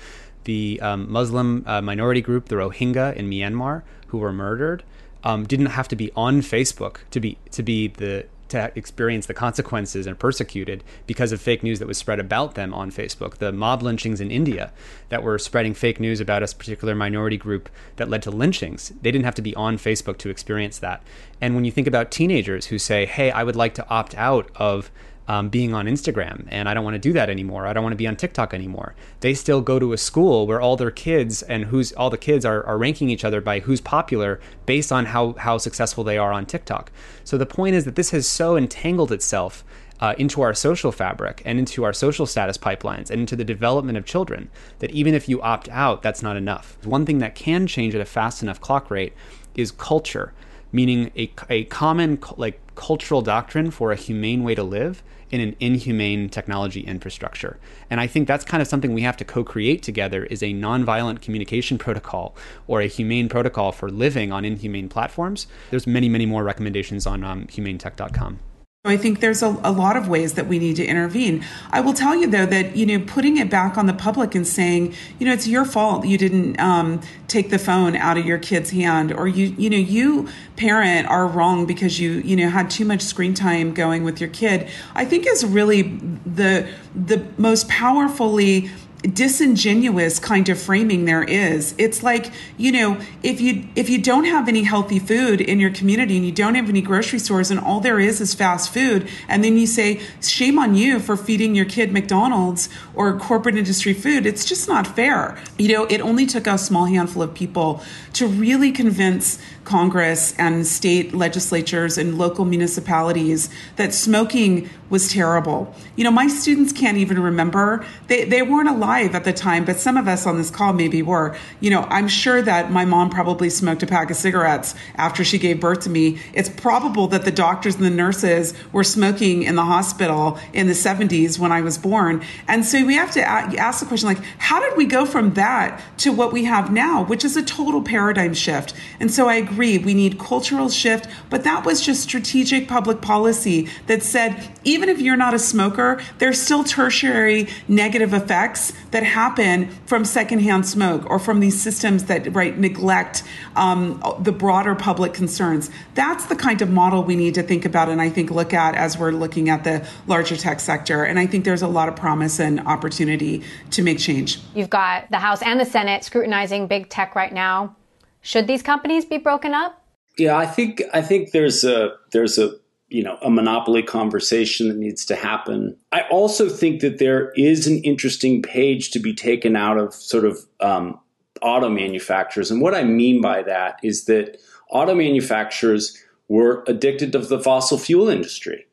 The 0.46 0.80
um, 0.82 1.12
Muslim 1.12 1.64
uh, 1.66 1.82
minority 1.82 2.22
group, 2.22 2.50
the 2.50 2.56
Rohingya 2.56 3.16
in 3.16 3.30
Myanmar, 3.30 3.82
who 4.08 4.20
were 4.20 4.34
murdered, 4.34 4.84
um, 5.24 5.46
didn't 5.46 5.68
have 5.68 5.88
to 5.88 5.96
be 5.96 6.12
on 6.16 6.42
Facebook 6.42 6.98
to 7.12 7.20
be 7.20 7.38
to 7.52 7.64
be 7.64 7.88
the 7.88 8.26
to 8.50 8.72
experience 8.76 9.26
the 9.26 9.34
consequences 9.34 10.06
and 10.06 10.20
persecuted 10.20 10.84
because 11.08 11.32
of 11.32 11.42
fake 11.42 11.64
news 11.64 11.80
that 11.80 11.88
was 11.88 11.98
spread 11.98 12.20
about 12.20 12.56
them 12.56 12.74
on 12.74 12.92
Facebook. 12.92 13.38
The 13.38 13.52
mob 13.52 13.82
lynchings 13.82 14.22
in 14.22 14.32
India 14.32 14.72
that 15.10 15.24
were 15.24 15.40
spreading 15.40 15.74
fake 15.74 16.00
news 16.00 16.20
about 16.20 16.44
a 16.44 16.56
particular 16.56 16.96
minority 16.96 17.38
group 17.38 17.70
that 17.96 18.10
led 18.10 18.22
to 18.24 18.32
lynchings, 18.32 18.94
they 19.02 19.12
didn't 19.12 19.26
have 19.26 19.36
to 19.36 19.42
be 19.42 19.56
on 19.56 19.78
Facebook 19.78 20.18
to 20.20 20.30
experience 20.30 20.78
that. 20.80 21.02
And 21.42 21.56
when 21.56 21.66
you 21.66 21.72
think 21.72 21.88
about 21.88 22.12
teenagers 22.12 22.68
who 22.68 22.78
say, 22.78 23.06
hey, 23.06 23.32
I 23.32 23.44
would 23.44 23.56
like 23.56 23.74
to 23.76 23.90
opt 23.90 24.16
out 24.16 24.50
of 24.56 24.92
um, 25.28 25.50
being 25.50 25.74
on 25.74 25.86
Instagram 25.86 26.46
and 26.50 26.70
I 26.70 26.74
don't 26.74 26.84
want 26.84 26.96
to 26.96 27.00
do 27.00 27.14
that 27.14 27.30
anymore. 27.30 27.66
I 27.66 27.74
don't 27.74 27.84
want 27.84 27.94
to 27.94 27.98
be 27.98 28.08
on 28.08 28.16
TikTok 28.16 28.54
anymore. 28.54 28.96
They 29.22 29.34
still 29.34 29.62
go 29.62 29.80
to 29.80 29.94
a 29.94 29.98
school 29.98 30.48
where 30.48 30.62
all 30.62 30.78
their 30.78 30.92
kids 30.92 31.42
and 31.44 31.66
who's 31.66 31.92
all 31.94 32.10
the 32.10 32.18
kids 32.18 32.46
are, 32.46 32.64
are 32.66 32.78
ranking 32.78 33.10
each 33.10 33.26
other 33.26 33.42
by 33.42 33.60
who's 33.60 33.82
popular 33.82 34.40
based 34.66 34.92
on 34.92 35.06
how, 35.06 35.34
how 35.34 35.58
successful 35.58 36.04
they 36.04 36.18
are 36.18 36.32
on 36.32 36.46
TikTok. 36.46 36.92
So 37.24 37.38
the 37.38 37.46
point 37.46 37.76
is 37.76 37.86
that 37.86 37.96
this 37.96 38.12
has 38.12 38.28
so 38.28 38.56
entangled 38.56 39.12
itself 39.12 39.64
uh, 40.00 40.14
into 40.18 40.42
our 40.42 40.54
social 40.54 40.92
fabric 40.92 41.42
and 41.46 41.58
into 41.58 41.84
our 41.84 41.94
social 41.94 42.26
status 42.26 42.58
pipelines 42.58 43.10
and 43.10 43.22
into 43.22 43.36
the 43.36 43.46
development 43.46 43.98
of 43.98 44.06
children 44.06 44.50
that 44.80 44.92
even 44.92 45.14
if 45.14 45.30
you 45.30 45.42
opt 45.42 45.70
out, 45.70 46.02
that's 46.02 46.22
not 46.22 46.36
enough. 46.36 46.78
One 46.86 47.06
thing 47.06 47.20
that 47.20 47.36
can 47.36 47.66
change 47.68 47.96
at 47.96 48.02
a 48.02 48.06
fast 48.06 48.44
enough 48.44 48.60
clock 48.60 48.92
rate 48.92 49.14
is 49.56 49.72
culture, 49.72 50.34
meaning 50.72 51.12
a, 51.16 51.32
a 51.50 51.64
common 51.66 52.20
like 52.38 52.60
cultural 52.76 53.22
doctrine 53.22 53.72
for 53.72 53.92
a 53.92 53.96
humane 53.96 54.44
way 54.44 54.56
to 54.56 54.64
live 54.64 55.04
in 55.32 55.42
an 55.42 55.56
inhumane 55.60 56.30
technology 56.30 56.82
infrastructure. 56.82 57.58
And 57.90 58.00
I 58.00 58.08
think 58.08 58.28
that's 58.28 58.46
kind 58.46 58.62
of 58.62 58.68
something 58.68 58.94
we 58.94 59.02
have 59.02 59.18
to 59.18 59.26
co-create 59.26 59.82
together 59.82 60.26
is 60.26 60.44
a 60.44 60.54
nonviolent 60.54 61.22
communication 61.22 61.78
protocol 61.78 62.36
or 62.68 62.82
a 62.82 62.88
humane 62.88 63.28
protocol 63.28 63.72
for 63.72 63.90
living 63.90 64.32
on 64.32 64.46
inhumane 64.46 64.88
platforms. 64.88 65.48
There's 65.72 65.88
many, 65.88 66.10
many 66.10 66.26
more 66.26 66.44
recommendations 66.44 67.08
on 67.08 67.24
um, 67.24 67.48
humanetech.com. 67.48 68.40
I 68.86 68.98
think 68.98 69.20
there's 69.20 69.42
a, 69.42 69.60
a, 69.64 69.72
lot 69.72 69.98
of 69.98 70.08
ways 70.08 70.34
that 70.34 70.46
we 70.48 70.60
need 70.60 70.76
to 70.76 70.86
intervene. 70.86 71.44
I 71.72 71.82
will 71.82 71.94
tell 71.94 72.16
you 72.16 72.28
though 72.28 72.46
that 72.46 72.76
you 72.76 72.86
know 72.86 73.04
putting 73.06 73.38
it 73.38 73.50
back 73.50 73.78
on 73.78 73.88
the 73.88 73.94
public 73.94 74.36
and 74.36 74.46
saying 74.46 74.94
you 75.18 75.26
know 75.26 75.34
it's 75.34 75.48
your 75.48 75.66
fault 75.66 76.06
you 76.06 76.20
didn't 76.20 76.60
um, 76.60 77.02
take 77.28 77.50
the 77.50 77.58
phone 77.58 77.96
out 77.96 78.18
of 78.18 78.26
your 78.26 78.38
kid's 78.38 78.70
hand 78.70 79.12
or 79.12 79.28
you 79.28 79.48
you 79.58 79.72
know 79.72 79.78
you 79.78 80.30
parent 80.56 81.08
are 81.08 81.28
wrong 81.28 81.66
because 81.66 82.00
you 82.00 82.12
you 82.20 82.36
know 82.36 82.48
had 82.48 82.70
too 82.70 82.86
much 82.86 83.02
screen 83.02 83.34
time 83.34 83.74
going 83.74 84.04
with 84.04 84.22
your 84.22 84.30
kid. 84.30 84.70
I 84.94 85.04
think 85.04 85.26
is 85.26 85.44
really 85.44 85.82
the 85.82 86.70
the 86.96 87.26
most 87.38 87.68
powerfully 87.68 88.70
disingenuous 89.14 90.20
kind 90.20 90.50
of 90.50 90.60
framing 90.60 91.06
there 91.06 91.24
is. 91.24 91.76
It's 91.78 92.04
like 92.04 92.32
you 92.58 92.72
know 92.72 92.98
if 93.24 93.40
you 93.42 93.68
if 93.76 93.90
you 93.90 94.02
don't 94.02 94.26
have 94.26 94.48
any 94.48 94.64
healthy 94.64 95.00
food 95.00 95.42
in 95.42 95.60
your 95.60 95.72
community 95.72 96.18
and 96.18 96.26
you 96.26 96.32
don't 96.32 96.56
have 96.56 96.70
any 96.70 96.82
grocery 96.82 97.20
stores 97.20 97.52
and 97.52 97.60
all 97.60 97.80
there 97.80 98.00
is 98.00 98.22
is 98.22 98.34
fast 98.34 98.74
food 98.74 99.08
and 99.28 99.44
then 99.44 99.58
you 99.58 99.68
say 99.68 100.02
shame 100.22 100.58
on 100.58 100.76
you 100.76 101.00
for 101.00 101.16
feeding 101.16 101.56
your 101.56 101.66
kid 101.66 101.92
mcdonald's 101.92 102.70
or 102.94 103.18
corporate 103.18 103.56
industry 103.56 103.94
food 103.94 104.26
it's 104.26 104.46
just 104.46 104.68
not 104.68 104.88
fair. 104.88 105.38
You 105.58 105.70
know 105.70 105.86
it 105.86 106.02
only 106.02 106.26
took 106.26 106.48
a 106.48 106.58
small 106.58 106.86
handful 106.86 107.22
of 107.22 107.34
people 107.34 107.84
to 108.14 108.28
really 108.28 108.72
convince 108.72 109.40
Congress 109.66 110.34
and 110.38 110.66
state 110.66 111.14
legislatures 111.14 111.98
and 111.98 112.18
local 112.18 112.46
municipalities 112.46 113.50
that 113.76 113.94
smoking 113.94 114.70
was 114.90 115.12
terrible. 115.12 115.74
You 115.96 116.04
know, 116.04 116.12
my 116.12 116.28
students 116.28 116.72
can't 116.72 116.98
even 116.98 117.20
remember. 117.20 117.86
They, 118.08 118.26
they 118.26 118.42
weren't 118.42 118.70
alive 118.70 119.16
at 119.16 119.24
the 119.24 119.34
time, 119.34 119.66
but 119.66 119.78
some 119.78 119.98
of 119.98 120.08
us 120.08 120.28
on 120.28 120.38
this 120.38 120.52
call 120.52 120.74
maybe 120.74 121.02
were. 121.02 121.36
You 121.60 121.72
know, 121.72 121.84
I'm 121.90 122.08
sure 122.08 122.42
that 122.42 122.72
my 122.72 122.86
mom 122.86 123.10
probably 123.10 123.50
smoked 123.50 123.82
a 123.84 123.88
pack 123.88 124.12
of 124.12 124.18
cigarettes 124.18 124.76
after 124.96 125.24
she 125.24 125.40
gave 125.40 125.60
birth 125.60 125.82
to 125.82 125.90
me. 125.90 126.20
It's 126.34 126.50
probable 126.50 127.08
that 127.08 127.26
the 127.26 127.32
doctors 127.32 127.76
and 127.76 127.84
the 127.84 127.90
nurses 127.90 128.54
were 128.72 128.84
smoking 128.84 129.44
in 129.44 129.56
the 129.56 129.64
hospital 129.64 130.40
in 130.54 130.68
the 130.68 130.74
70s 130.74 131.40
when 131.40 131.52
I 131.52 131.62
was 131.62 131.78
born. 131.78 132.24
And 132.48 132.64
so 132.64 132.86
we 132.86 132.96
have 132.96 133.12
to 133.12 133.22
ask 133.24 133.80
the 133.80 133.86
question 133.88 134.08
like, 134.08 134.24
how 134.38 134.60
did 134.60 134.78
we 134.78 134.86
go 134.86 135.06
from 135.06 135.34
that 135.34 135.82
to 135.98 136.12
what 136.12 136.32
we 136.32 136.44
have 136.46 136.72
now, 136.72 137.04
which 137.04 137.26
is 137.26 137.36
a 137.36 137.44
total 137.44 137.82
paradigm 137.82 138.34
shift? 138.34 138.74
And 139.00 139.12
so 139.12 139.28
I 139.28 139.36
agree, 139.36 139.78
we 139.80 139.94
need 139.94 140.20
cultural 140.20 140.70
shift, 140.70 141.08
but 141.30 141.44
that 141.44 141.66
was 141.66 141.82
just 141.82 142.04
strategic 142.04 142.68
public 142.68 143.02
policy 143.02 143.68
that 143.88 144.04
said, 144.04 144.52
even 144.76 144.90
if 144.90 145.00
you're 145.00 145.16
not 145.16 145.34
a 145.34 145.40
smoker, 145.40 146.02
there's 146.18 146.40
still 146.40 146.66
tertiary 146.66 147.48
negative 147.70 148.14
effects 148.14 148.74
that 148.92 149.04
happen 149.04 149.70
from 149.86 150.04
secondhand 150.04 150.68
smoke 150.68 151.10
or 151.10 151.18
from 151.18 151.40
these 151.40 151.60
systems 151.60 152.04
that 152.06 152.36
right 152.36 152.60
neglect 152.60 153.24
um, 153.56 154.04
the 154.20 154.34
broader 154.34 154.76
public 154.76 155.14
concerns. 155.14 155.70
That's 155.94 156.26
the 156.26 156.36
kind 156.36 156.62
of 156.62 156.70
model 156.70 157.06
we 157.06 157.16
need 157.16 157.36
to 157.36 157.44
think 157.44 157.64
about 157.64 157.88
and 157.88 158.02
I 158.02 158.10
think 158.10 158.32
look 158.32 158.54
at 158.54 158.76
as 158.76 158.98
we're 158.98 159.12
looking 159.12 159.50
at 159.50 159.64
the 159.64 159.88
larger 160.08 160.36
tech 160.36 160.60
sector. 160.60 161.06
And 161.06 161.18
I 161.18 161.26
think 161.26 161.46
there's 161.46 161.62
a 161.62 161.70
lot 161.70 161.88
of 161.88 161.96
promise 161.96 162.38
and 162.38 162.60
opportunity 162.60 163.44
to 163.72 163.82
make 163.82 163.98
change. 163.98 164.40
You've 164.54 164.70
got 164.70 165.10
the 165.10 165.20
House 165.20 165.42
and 165.42 165.58
the 165.58 165.66
Senate 165.66 166.04
scrutinizing 166.04 166.68
big 166.68 166.90
tech 166.90 167.16
right 167.16 167.32
now. 167.32 167.78
Should 168.20 168.46
these 168.46 168.62
companies 168.62 169.06
be 169.06 169.20
broken 169.20 169.54
up? 169.54 169.82
Yeah, 170.18 170.36
I 170.36 170.46
think 170.46 170.82
I 170.94 171.02
think 171.02 171.32
there's 171.32 171.64
a 171.64 171.94
there's 172.12 172.38
a 172.38 172.56
you 172.96 173.04
know 173.04 173.18
a 173.22 173.30
monopoly 173.30 173.84
conversation 173.84 174.70
that 174.70 174.78
needs 174.78 175.04
to 175.06 175.16
happen. 175.16 175.76
I 175.92 176.04
also 176.10 176.48
think 176.48 176.80
that 176.80 176.98
there 176.98 177.32
is 177.36 177.68
an 177.68 177.84
interesting 177.84 178.42
page 178.42 178.92
to 178.92 179.00
be 179.00 179.14
taken 179.14 179.58
out 179.58 179.78
of 179.78 179.94
sort 179.94 180.24
of 180.24 180.40
um, 180.62 180.98
auto 181.42 181.68
manufacturers, 181.68 182.52
and 182.52 182.62
what 182.62 182.74
I 182.74 182.86
mean 182.86 183.20
by 183.20 183.44
that 183.44 183.82
is 183.84 184.06
that 184.06 184.38
auto 184.70 184.96
manufacturers 184.96 186.02
were 186.30 186.64
addicted 186.68 187.12
to 187.12 187.20
the 187.20 187.42
fossil 187.42 187.78
fuel 187.78 188.08
industry, 188.08 188.66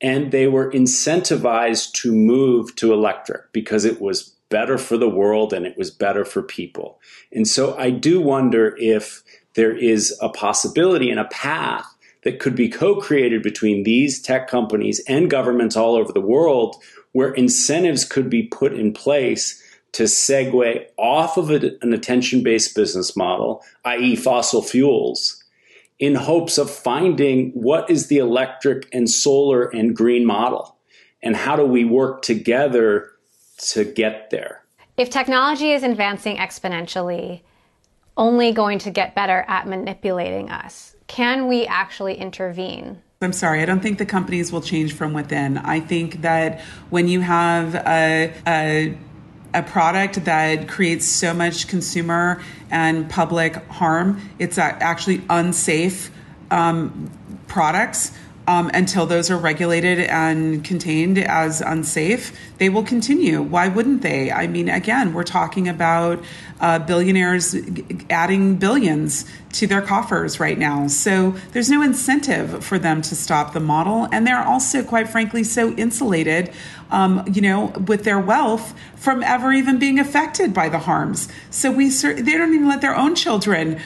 and 0.00 0.32
they 0.32 0.48
were 0.48 0.72
incentivized 0.72 1.92
to 2.02 2.12
move 2.12 2.74
to 2.76 2.92
electric 2.92 3.52
because 3.52 3.84
it 3.84 4.00
was 4.00 4.34
better 4.48 4.76
for 4.76 4.96
the 4.96 5.08
world 5.08 5.52
and 5.52 5.66
it 5.66 5.76
was 5.78 5.90
better 5.90 6.24
for 6.24 6.42
people. 6.42 7.00
And 7.32 7.46
so 7.46 7.76
I 7.78 7.90
do 7.90 8.20
wonder 8.20 8.76
if 8.78 9.22
there 9.54 9.76
is 9.76 10.16
a 10.20 10.28
possibility 10.28 11.10
and 11.10 11.18
a 11.18 11.24
path 11.24 11.95
that 12.26 12.40
could 12.40 12.56
be 12.56 12.68
co 12.68 12.96
created 12.96 13.40
between 13.40 13.84
these 13.84 14.20
tech 14.20 14.48
companies 14.48 15.00
and 15.06 15.30
governments 15.30 15.76
all 15.76 15.94
over 15.94 16.12
the 16.12 16.20
world 16.20 16.74
where 17.12 17.32
incentives 17.32 18.04
could 18.04 18.28
be 18.28 18.42
put 18.42 18.72
in 18.72 18.92
place 18.92 19.62
to 19.92 20.02
segue 20.02 20.86
off 20.96 21.36
of 21.36 21.52
a, 21.52 21.78
an 21.82 21.92
attention 21.92 22.42
based 22.42 22.74
business 22.74 23.16
model, 23.16 23.62
i.e., 23.84 24.16
fossil 24.16 24.60
fuels, 24.60 25.44
in 26.00 26.16
hopes 26.16 26.58
of 26.58 26.68
finding 26.68 27.52
what 27.52 27.88
is 27.88 28.08
the 28.08 28.18
electric 28.18 28.92
and 28.92 29.08
solar 29.08 29.68
and 29.68 29.94
green 29.94 30.26
model 30.26 30.76
and 31.22 31.36
how 31.36 31.54
do 31.54 31.64
we 31.64 31.84
work 31.84 32.22
together 32.22 33.12
to 33.58 33.84
get 33.84 34.30
there. 34.30 34.64
If 34.96 35.10
technology 35.10 35.70
is 35.70 35.84
advancing 35.84 36.38
exponentially, 36.38 37.42
only 38.16 38.50
going 38.50 38.80
to 38.80 38.90
get 38.90 39.14
better 39.14 39.44
at 39.46 39.68
manipulating 39.68 40.50
us 40.50 40.95
can 41.06 41.46
we 41.46 41.66
actually 41.66 42.14
intervene? 42.14 43.02
I'm 43.22 43.32
sorry, 43.32 43.62
I 43.62 43.64
don't 43.64 43.80
think 43.80 43.98
the 43.98 44.06
companies 44.06 44.52
will 44.52 44.60
change 44.60 44.92
from 44.92 45.14
within. 45.14 45.56
I 45.58 45.80
think 45.80 46.20
that 46.22 46.60
when 46.90 47.08
you 47.08 47.20
have 47.20 47.74
a, 47.74 48.32
a 48.46 48.98
a 49.54 49.62
product 49.62 50.26
that 50.26 50.68
creates 50.68 51.06
so 51.06 51.32
much 51.32 51.66
consumer 51.66 52.42
and 52.70 53.08
public 53.08 53.54
harm, 53.68 54.20
it's 54.38 54.58
actually 54.58 55.22
unsafe 55.30 56.10
um, 56.50 57.10
products 57.46 58.12
um, 58.48 58.70
until 58.74 59.06
those 59.06 59.30
are 59.30 59.36
regulated 59.36 60.00
and 60.00 60.64
contained 60.64 61.18
as 61.18 61.60
unsafe, 61.60 62.36
they 62.58 62.68
will 62.68 62.84
continue. 62.84 63.42
Why 63.42 63.68
wouldn't 63.68 64.02
they? 64.02 64.30
I 64.30 64.46
mean, 64.46 64.68
again, 64.68 65.12
we're 65.12 65.24
talking 65.24 65.68
about 65.68 66.22
uh, 66.60 66.78
billionaires 66.78 67.56
adding 68.08 68.56
billions 68.56 69.24
to 69.52 69.66
their 69.66 69.82
coffers 69.82 70.38
right 70.38 70.58
now. 70.58 70.86
So 70.86 71.34
there's 71.52 71.70
no 71.70 71.82
incentive 71.82 72.64
for 72.64 72.78
them 72.78 73.02
to 73.02 73.16
stop 73.16 73.52
the 73.52 73.60
model. 73.60 74.08
And 74.12 74.26
they're 74.26 74.42
also, 74.42 74.82
quite 74.84 75.08
frankly, 75.08 75.42
so 75.42 75.72
insulated, 75.72 76.52
um, 76.90 77.24
you 77.32 77.42
know, 77.42 77.66
with 77.86 78.04
their 78.04 78.20
wealth 78.20 78.74
from 78.94 79.22
ever 79.22 79.52
even 79.52 79.78
being 79.78 79.98
affected 79.98 80.54
by 80.54 80.68
the 80.68 80.78
harms. 80.78 81.28
So 81.50 81.72
we, 81.72 81.88
they 81.88 82.36
don't 82.36 82.54
even 82.54 82.68
let 82.68 82.80
their 82.80 82.96
own 82.96 83.14
children 83.14 83.80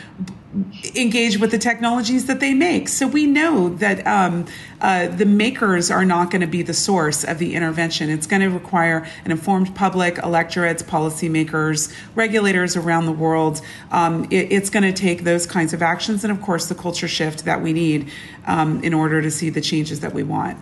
engage 0.97 1.39
with 1.39 1.53
the 1.53 1.59
technologies 1.59 2.27
that 2.27 2.41
they 2.41 2.55
make. 2.55 2.89
So 2.89 3.07
we 3.07 3.25
know 3.25 3.69
that 3.77 4.05
um, 4.07 4.47
uh, 4.81 5.07
the 5.07 5.25
makers 5.25 5.91
are 5.91 6.05
not 6.05 6.31
going 6.31 6.41
to 6.41 6.49
be 6.49 6.63
the 6.63 6.75
source 6.75 7.23
of 7.23 7.39
the 7.39 7.55
intervention. 7.55 8.11
It's 8.11 8.27
going 8.27 8.43
to 8.43 8.49
require 8.49 9.07
an 9.25 9.31
informed 9.31 9.77
public, 9.77 10.19
electorates, 10.19 10.83
policymakers, 10.83 11.95
regulators 12.17 12.77
around 12.77 13.07
the 13.07 13.13
world. 13.13 13.61
Um, 13.93 14.25
it, 14.25 14.51
it's 14.51 14.71
going 14.71 14.83
to 14.83 14.93
take 14.93 15.23
those 15.23 15.47
kinds 15.47 15.73
of 15.73 15.83
actions 15.83 16.25
and, 16.25 16.33
of 16.33 16.43
course, 16.43 16.67
the 16.67 16.75
culture 16.75 17.09
shift 17.09 17.45
that 17.45 17.63
we 17.63 17.73
need 17.73 18.11
um, 18.47 18.83
in 18.83 18.93
order 18.93 19.23
to 19.23 19.31
see 19.31 19.51
the 19.51 19.61
changes 19.61 20.01
that 20.01 20.15
we 20.15 20.25
want. 20.25 20.59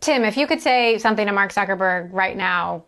Tim, 0.00 0.22
if 0.24 0.36
you 0.36 0.46
could 0.46 0.60
say 0.60 0.98
something 0.98 1.26
to 1.26 1.32
Mark 1.32 1.52
Zuckerberg 1.52 2.12
right 2.12 2.36
now, 2.36 2.84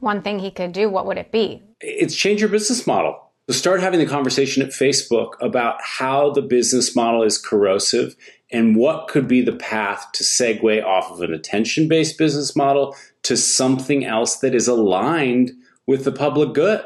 one 0.00 0.22
thing 0.22 0.40
he 0.40 0.50
could 0.50 0.72
do, 0.72 0.90
what 0.90 1.06
would 1.06 1.18
it 1.18 1.30
be? 1.30 1.62
It's 1.80 2.16
change 2.16 2.40
your 2.40 2.48
business 2.48 2.84
model 2.84 3.31
start 3.52 3.80
having 3.80 4.00
the 4.00 4.06
conversation 4.06 4.62
at 4.62 4.70
Facebook 4.70 5.32
about 5.40 5.76
how 5.82 6.30
the 6.30 6.42
business 6.42 6.94
model 6.94 7.22
is 7.22 7.38
corrosive 7.38 8.16
and 8.50 8.76
what 8.76 9.08
could 9.08 9.26
be 9.26 9.42
the 9.42 9.56
path 9.56 10.12
to 10.12 10.22
segue 10.22 10.84
off 10.84 11.10
of 11.10 11.20
an 11.22 11.32
attention 11.32 11.88
based 11.88 12.18
business 12.18 12.54
model 12.54 12.94
to 13.22 13.36
something 13.36 14.04
else 14.04 14.36
that 14.36 14.54
is 14.54 14.68
aligned 14.68 15.52
with 15.86 16.04
the 16.04 16.12
public 16.12 16.54
good. 16.54 16.84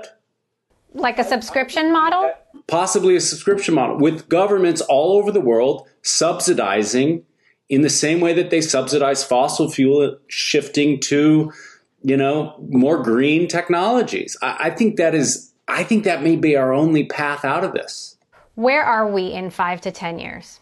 Like 0.95 1.19
a 1.19 1.25
subscription 1.25 1.93
model? 1.93 2.33
Possibly 2.69 3.17
a 3.17 3.21
subscription 3.21 3.75
model 3.75 3.99
with 3.99 4.29
governments 4.29 4.81
all 4.81 5.19
over 5.19 5.31
the 5.31 5.41
world 5.41 5.87
subsidizing 6.03 7.25
in 7.69 7.83
the 7.83 7.91
same 7.91 8.21
way 8.21 8.33
that 8.33 8.51
they 8.51 8.61
subsidize 8.61 9.25
fossil 9.25 9.69
fuel 9.71 10.17
shifting 10.29 11.01
to, 11.01 11.53
you 12.03 12.17
know, 12.17 12.55
more 12.71 13.03
green 13.03 13.49
technologies. 13.49 14.37
I, 14.41 14.57
I 14.61 14.71
think 14.71 14.97
that 14.97 15.15
is 15.15 15.53
I 15.69 15.85
think 15.85 16.05
that 16.05 16.23
may 16.23 16.37
be 16.37 16.57
our 16.57 16.73
only 16.73 17.05
path 17.05 17.45
out 17.45 17.65
of 17.65 17.73
this. 17.73 18.17
Where 18.55 18.85
are 18.85 19.07
we 19.07 19.33
in 19.33 19.51
five 19.51 19.81
to 19.83 19.91
10 19.91 20.19
years? 20.19 20.61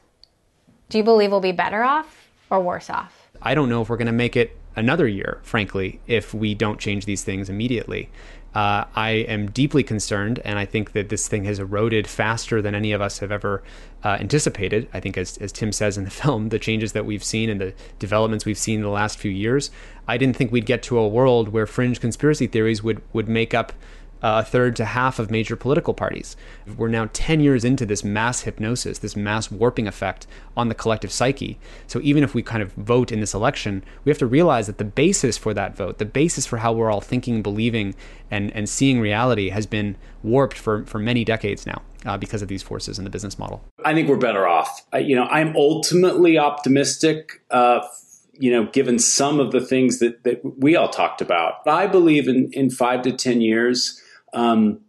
Do 0.88 0.98
you 0.98 1.04
believe 1.04 1.30
we'll 1.30 1.40
be 1.40 1.52
better 1.52 1.82
off 1.82 2.28
or 2.50 2.60
worse 2.60 2.90
off? 2.90 3.28
I 3.42 3.54
don't 3.54 3.68
know 3.68 3.82
if 3.82 3.88
we're 3.88 3.96
going 3.96 4.06
to 4.06 4.12
make 4.12 4.36
it 4.36 4.56
another 4.76 5.06
year, 5.06 5.40
frankly, 5.42 6.00
if 6.06 6.34
we 6.34 6.54
don't 6.54 6.80
change 6.80 7.04
these 7.04 7.22
things 7.22 7.48
immediately. 7.48 8.10
Uh, 8.54 8.84
I 8.94 9.10
am 9.10 9.50
deeply 9.50 9.82
concerned, 9.82 10.40
and 10.44 10.58
I 10.58 10.64
think 10.64 10.92
that 10.92 11.08
this 11.08 11.26
thing 11.26 11.44
has 11.44 11.58
eroded 11.58 12.06
faster 12.06 12.62
than 12.62 12.74
any 12.74 12.92
of 12.92 13.00
us 13.00 13.18
have 13.18 13.32
ever 13.32 13.64
uh, 14.04 14.16
anticipated. 14.20 14.88
I 14.94 15.00
think, 15.00 15.18
as, 15.18 15.36
as 15.38 15.50
Tim 15.50 15.72
says 15.72 15.98
in 15.98 16.04
the 16.04 16.10
film, 16.22 16.50
the 16.50 16.58
changes 16.60 16.92
that 16.92 17.04
we've 17.04 17.24
seen 17.24 17.50
and 17.50 17.60
the 17.60 17.74
developments 17.98 18.44
we've 18.44 18.58
seen 18.58 18.76
in 18.76 18.82
the 18.82 18.90
last 18.90 19.18
few 19.18 19.30
years, 19.30 19.70
I 20.06 20.16
didn't 20.16 20.36
think 20.36 20.52
we'd 20.52 20.66
get 20.66 20.82
to 20.84 20.98
a 20.98 21.08
world 21.08 21.48
where 21.48 21.66
fringe 21.66 22.00
conspiracy 22.00 22.46
theories 22.46 22.82
would, 22.82 23.02
would 23.12 23.28
make 23.28 23.54
up 23.54 23.72
a 24.24 24.42
third 24.42 24.74
to 24.74 24.86
half 24.86 25.18
of 25.18 25.30
major 25.30 25.54
political 25.54 25.92
parties. 25.92 26.34
We're 26.78 26.88
now 26.88 27.10
10 27.12 27.40
years 27.40 27.62
into 27.62 27.84
this 27.84 28.02
mass 28.02 28.40
hypnosis, 28.40 28.98
this 28.98 29.14
mass 29.14 29.50
warping 29.50 29.86
effect 29.86 30.26
on 30.56 30.68
the 30.68 30.74
collective 30.74 31.12
psyche. 31.12 31.58
So 31.86 32.00
even 32.02 32.24
if 32.24 32.34
we 32.34 32.42
kind 32.42 32.62
of 32.62 32.72
vote 32.72 33.12
in 33.12 33.20
this 33.20 33.34
election, 33.34 33.84
we 34.02 34.10
have 34.10 34.18
to 34.18 34.26
realize 34.26 34.66
that 34.66 34.78
the 34.78 34.84
basis 34.84 35.36
for 35.36 35.52
that 35.52 35.76
vote, 35.76 35.98
the 35.98 36.06
basis 36.06 36.46
for 36.46 36.56
how 36.56 36.72
we're 36.72 36.90
all 36.90 37.02
thinking, 37.02 37.42
believing, 37.42 37.94
and, 38.30 38.50
and 38.52 38.66
seeing 38.66 38.98
reality 38.98 39.50
has 39.50 39.66
been 39.66 39.94
warped 40.22 40.56
for, 40.56 40.86
for 40.86 40.98
many 40.98 41.22
decades 41.22 41.66
now. 41.66 41.82
Uh, 42.06 42.18
because 42.18 42.42
of 42.42 42.48
these 42.48 42.62
forces 42.62 42.98
in 42.98 43.04
the 43.04 43.10
business 43.10 43.38
model, 43.38 43.64
I 43.82 43.94
think 43.94 44.10
we're 44.10 44.18
better 44.18 44.46
off. 44.46 44.84
Uh, 44.92 44.98
you 44.98 45.16
know, 45.16 45.24
I'm 45.24 45.56
ultimately 45.56 46.36
optimistic 46.36 47.40
uh, 47.50 47.80
you 48.38 48.50
know, 48.50 48.66
given 48.66 48.98
some 48.98 49.40
of 49.40 49.52
the 49.52 49.60
things 49.60 50.00
that, 50.00 50.22
that 50.24 50.40
we 50.58 50.76
all 50.76 50.88
talked 50.88 51.20
about. 51.20 51.66
I 51.66 51.86
believe 51.86 52.28
in, 52.28 52.50
in 52.52 52.68
five 52.68 53.02
to 53.02 53.12
10 53.12 53.40
years, 53.40 54.02
um, 54.34 54.80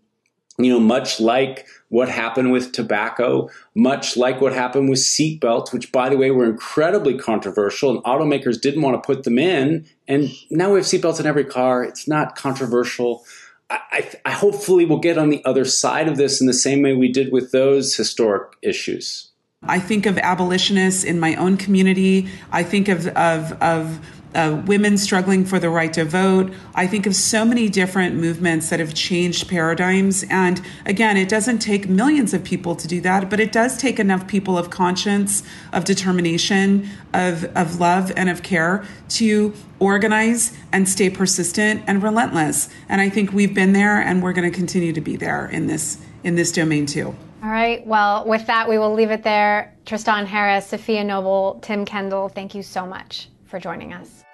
you 0.58 0.72
know, 0.72 0.80
much 0.80 1.20
like 1.20 1.68
what 1.90 2.10
happened 2.10 2.52
with 2.52 2.72
tobacco, 2.72 3.50
much 3.74 4.16
like 4.16 4.40
what 4.40 4.54
happened 4.54 4.90
with 4.90 5.00
seatbelts, 5.00 5.74
which, 5.74 5.92
by 5.92 6.10
the 6.10 6.18
way, 6.18 6.32
were 6.32 6.46
incredibly 6.46 7.18
controversial, 7.18 7.90
and 7.90 8.04
automakers 8.04 8.60
didn't 8.60 8.82
want 8.82 9.02
to 9.02 9.06
put 9.06 9.24
them 9.24 9.38
in. 9.38 9.86
And 10.08 10.30
now 10.50 10.72
we 10.72 10.80
have 10.80 10.86
seatbelts 10.86 11.20
in 11.20 11.26
every 11.26 11.44
car. 11.44 11.84
It's 11.84 12.08
not 12.08 12.36
controversial. 12.36 13.26
I, 13.70 13.80
I, 13.92 14.12
I 14.26 14.32
hopefully 14.32 14.86
will 14.86 15.00
get 15.00 15.18
on 15.18 15.30
the 15.30 15.44
other 15.44 15.66
side 15.66 16.08
of 16.08 16.18
this 16.18 16.40
in 16.40 16.48
the 16.48 16.54
same 16.54 16.82
way 16.82 16.94
we 16.94 17.12
did 17.12 17.32
with 17.32 17.52
those 17.52 17.96
historic 17.96 18.54
issues. 18.62 19.32
I 19.68 19.80
think 19.80 20.06
of 20.06 20.18
abolitionists 20.20 21.04
in 21.04 21.20
my 21.20 21.36
own 21.36 21.58
community. 21.58 22.30
I 22.52 22.64
think 22.64 22.88
of 22.88 23.08
of, 23.08 23.62
of 23.62 24.00
uh, 24.36 24.62
women 24.66 24.98
struggling 24.98 25.46
for 25.46 25.60
the 25.60 25.70
right 25.70 25.94
to 25.94 26.04
vote. 26.04 26.54
I 26.76 26.86
think 26.86 27.08
of 27.08 27.16
so 27.16 27.46
many 27.46 27.70
different 27.70 28.16
movements 28.16 28.70
that 28.70 28.80
have 28.80 28.94
changed 28.94 29.48
paradigms. 29.48 30.26
And 30.30 30.62
again, 30.86 31.16
it 31.16 31.30
doesn't 31.30 31.60
take 31.60 31.88
millions 31.88 32.34
of 32.34 32.44
people 32.44 32.76
to 32.76 32.88
do 32.88 33.00
that, 33.02 33.30
but 33.30 33.40
it 33.40 33.52
does 33.52 33.78
take 33.78 34.00
enough 34.00 34.28
people 34.28 34.58
of 34.58 34.70
conscience, 34.70 35.44
of 35.72 35.86
determination, 35.86 36.90
of, 37.14 37.46
of 37.56 37.80
love, 37.80 38.12
and 38.18 38.30
of 38.30 38.44
care 38.44 38.86
to 39.08 39.54
organize 39.80 40.56
and 40.72 40.88
stay 40.88 41.10
persistent 41.10 41.82
and 41.88 42.04
relentless. 42.04 42.70
And 42.90 43.00
I 43.00 43.10
think 43.10 43.32
we've 43.32 43.54
been 43.54 43.72
there 43.74 44.02
and 44.02 44.22
we're 44.22 44.34
going 44.34 44.52
to 44.52 44.56
continue 44.56 44.92
to 44.94 45.02
be 45.02 45.16
there 45.16 45.48
in 45.48 45.68
this 45.68 46.00
in 46.24 46.34
this 46.34 46.52
domain 46.52 46.88
too. 46.88 47.16
All 47.44 47.52
right. 47.52 47.86
Well, 47.86 48.26
with 48.26 48.48
that, 48.48 48.68
we 48.68 48.80
will 48.80 48.96
leave 48.96 49.12
it 49.12 49.22
there. 49.22 49.76
Tristan 49.86 50.26
Harris, 50.26 50.72
Safiya 50.72 51.06
Noble, 51.06 51.60
Tim 51.62 51.86
Kendall, 51.86 52.30
thank 52.30 52.56
you 52.56 52.64
so 52.64 52.88
much 52.88 53.30
for 53.56 53.60
joining 53.62 53.94
us. 53.94 54.26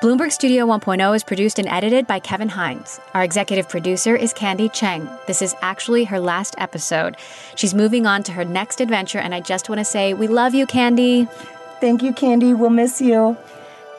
Bloomberg 0.00 0.32
Studio 0.32 0.66
1.0 0.66 1.14
is 1.14 1.22
produced 1.22 1.58
and 1.58 1.68
edited 1.68 2.06
by 2.06 2.18
Kevin 2.18 2.48
Hines. 2.48 3.00
Our 3.12 3.22
executive 3.22 3.68
producer 3.68 4.16
is 4.16 4.32
Candy 4.32 4.70
Cheng. 4.70 5.06
This 5.26 5.42
is 5.42 5.54
actually 5.60 6.04
her 6.04 6.18
last 6.18 6.54
episode. 6.56 7.16
She's 7.54 7.74
moving 7.74 8.06
on 8.06 8.22
to 8.22 8.32
her 8.32 8.46
next 8.46 8.80
adventure, 8.80 9.18
and 9.18 9.34
I 9.34 9.40
just 9.40 9.68
want 9.68 9.78
to 9.78 9.84
say 9.84 10.14
we 10.14 10.26
love 10.26 10.54
you, 10.54 10.64
Candy. 10.64 11.26
Thank 11.80 12.02
you, 12.02 12.14
Candy. 12.14 12.54
We'll 12.54 12.70
miss 12.70 13.02
you. 13.02 13.36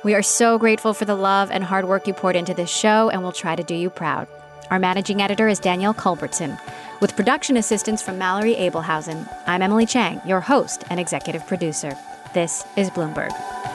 We 0.03 0.15
are 0.15 0.23
so 0.23 0.57
grateful 0.57 0.95
for 0.95 1.05
the 1.05 1.15
love 1.15 1.51
and 1.51 1.63
hard 1.63 1.85
work 1.87 2.07
you 2.07 2.13
poured 2.13 2.35
into 2.35 2.55
this 2.55 2.71
show, 2.71 3.09
and 3.09 3.21
we'll 3.21 3.31
try 3.31 3.55
to 3.55 3.63
do 3.63 3.75
you 3.75 3.91
proud. 3.91 4.27
Our 4.71 4.79
managing 4.79 5.21
editor 5.21 5.47
is 5.47 5.59
Danielle 5.59 5.93
Culbertson, 5.93 6.57
with 7.01 7.15
production 7.15 7.57
assistance 7.57 8.01
from 8.01 8.17
Mallory 8.17 8.55
Abelhausen. 8.55 9.27
I'm 9.47 9.61
Emily 9.61 9.85
Chang, 9.85 10.21
your 10.25 10.41
host 10.41 10.83
and 10.89 10.99
executive 10.99 11.45
producer. 11.45 11.97
This 12.33 12.65
is 12.75 12.89
Bloomberg. 12.89 13.74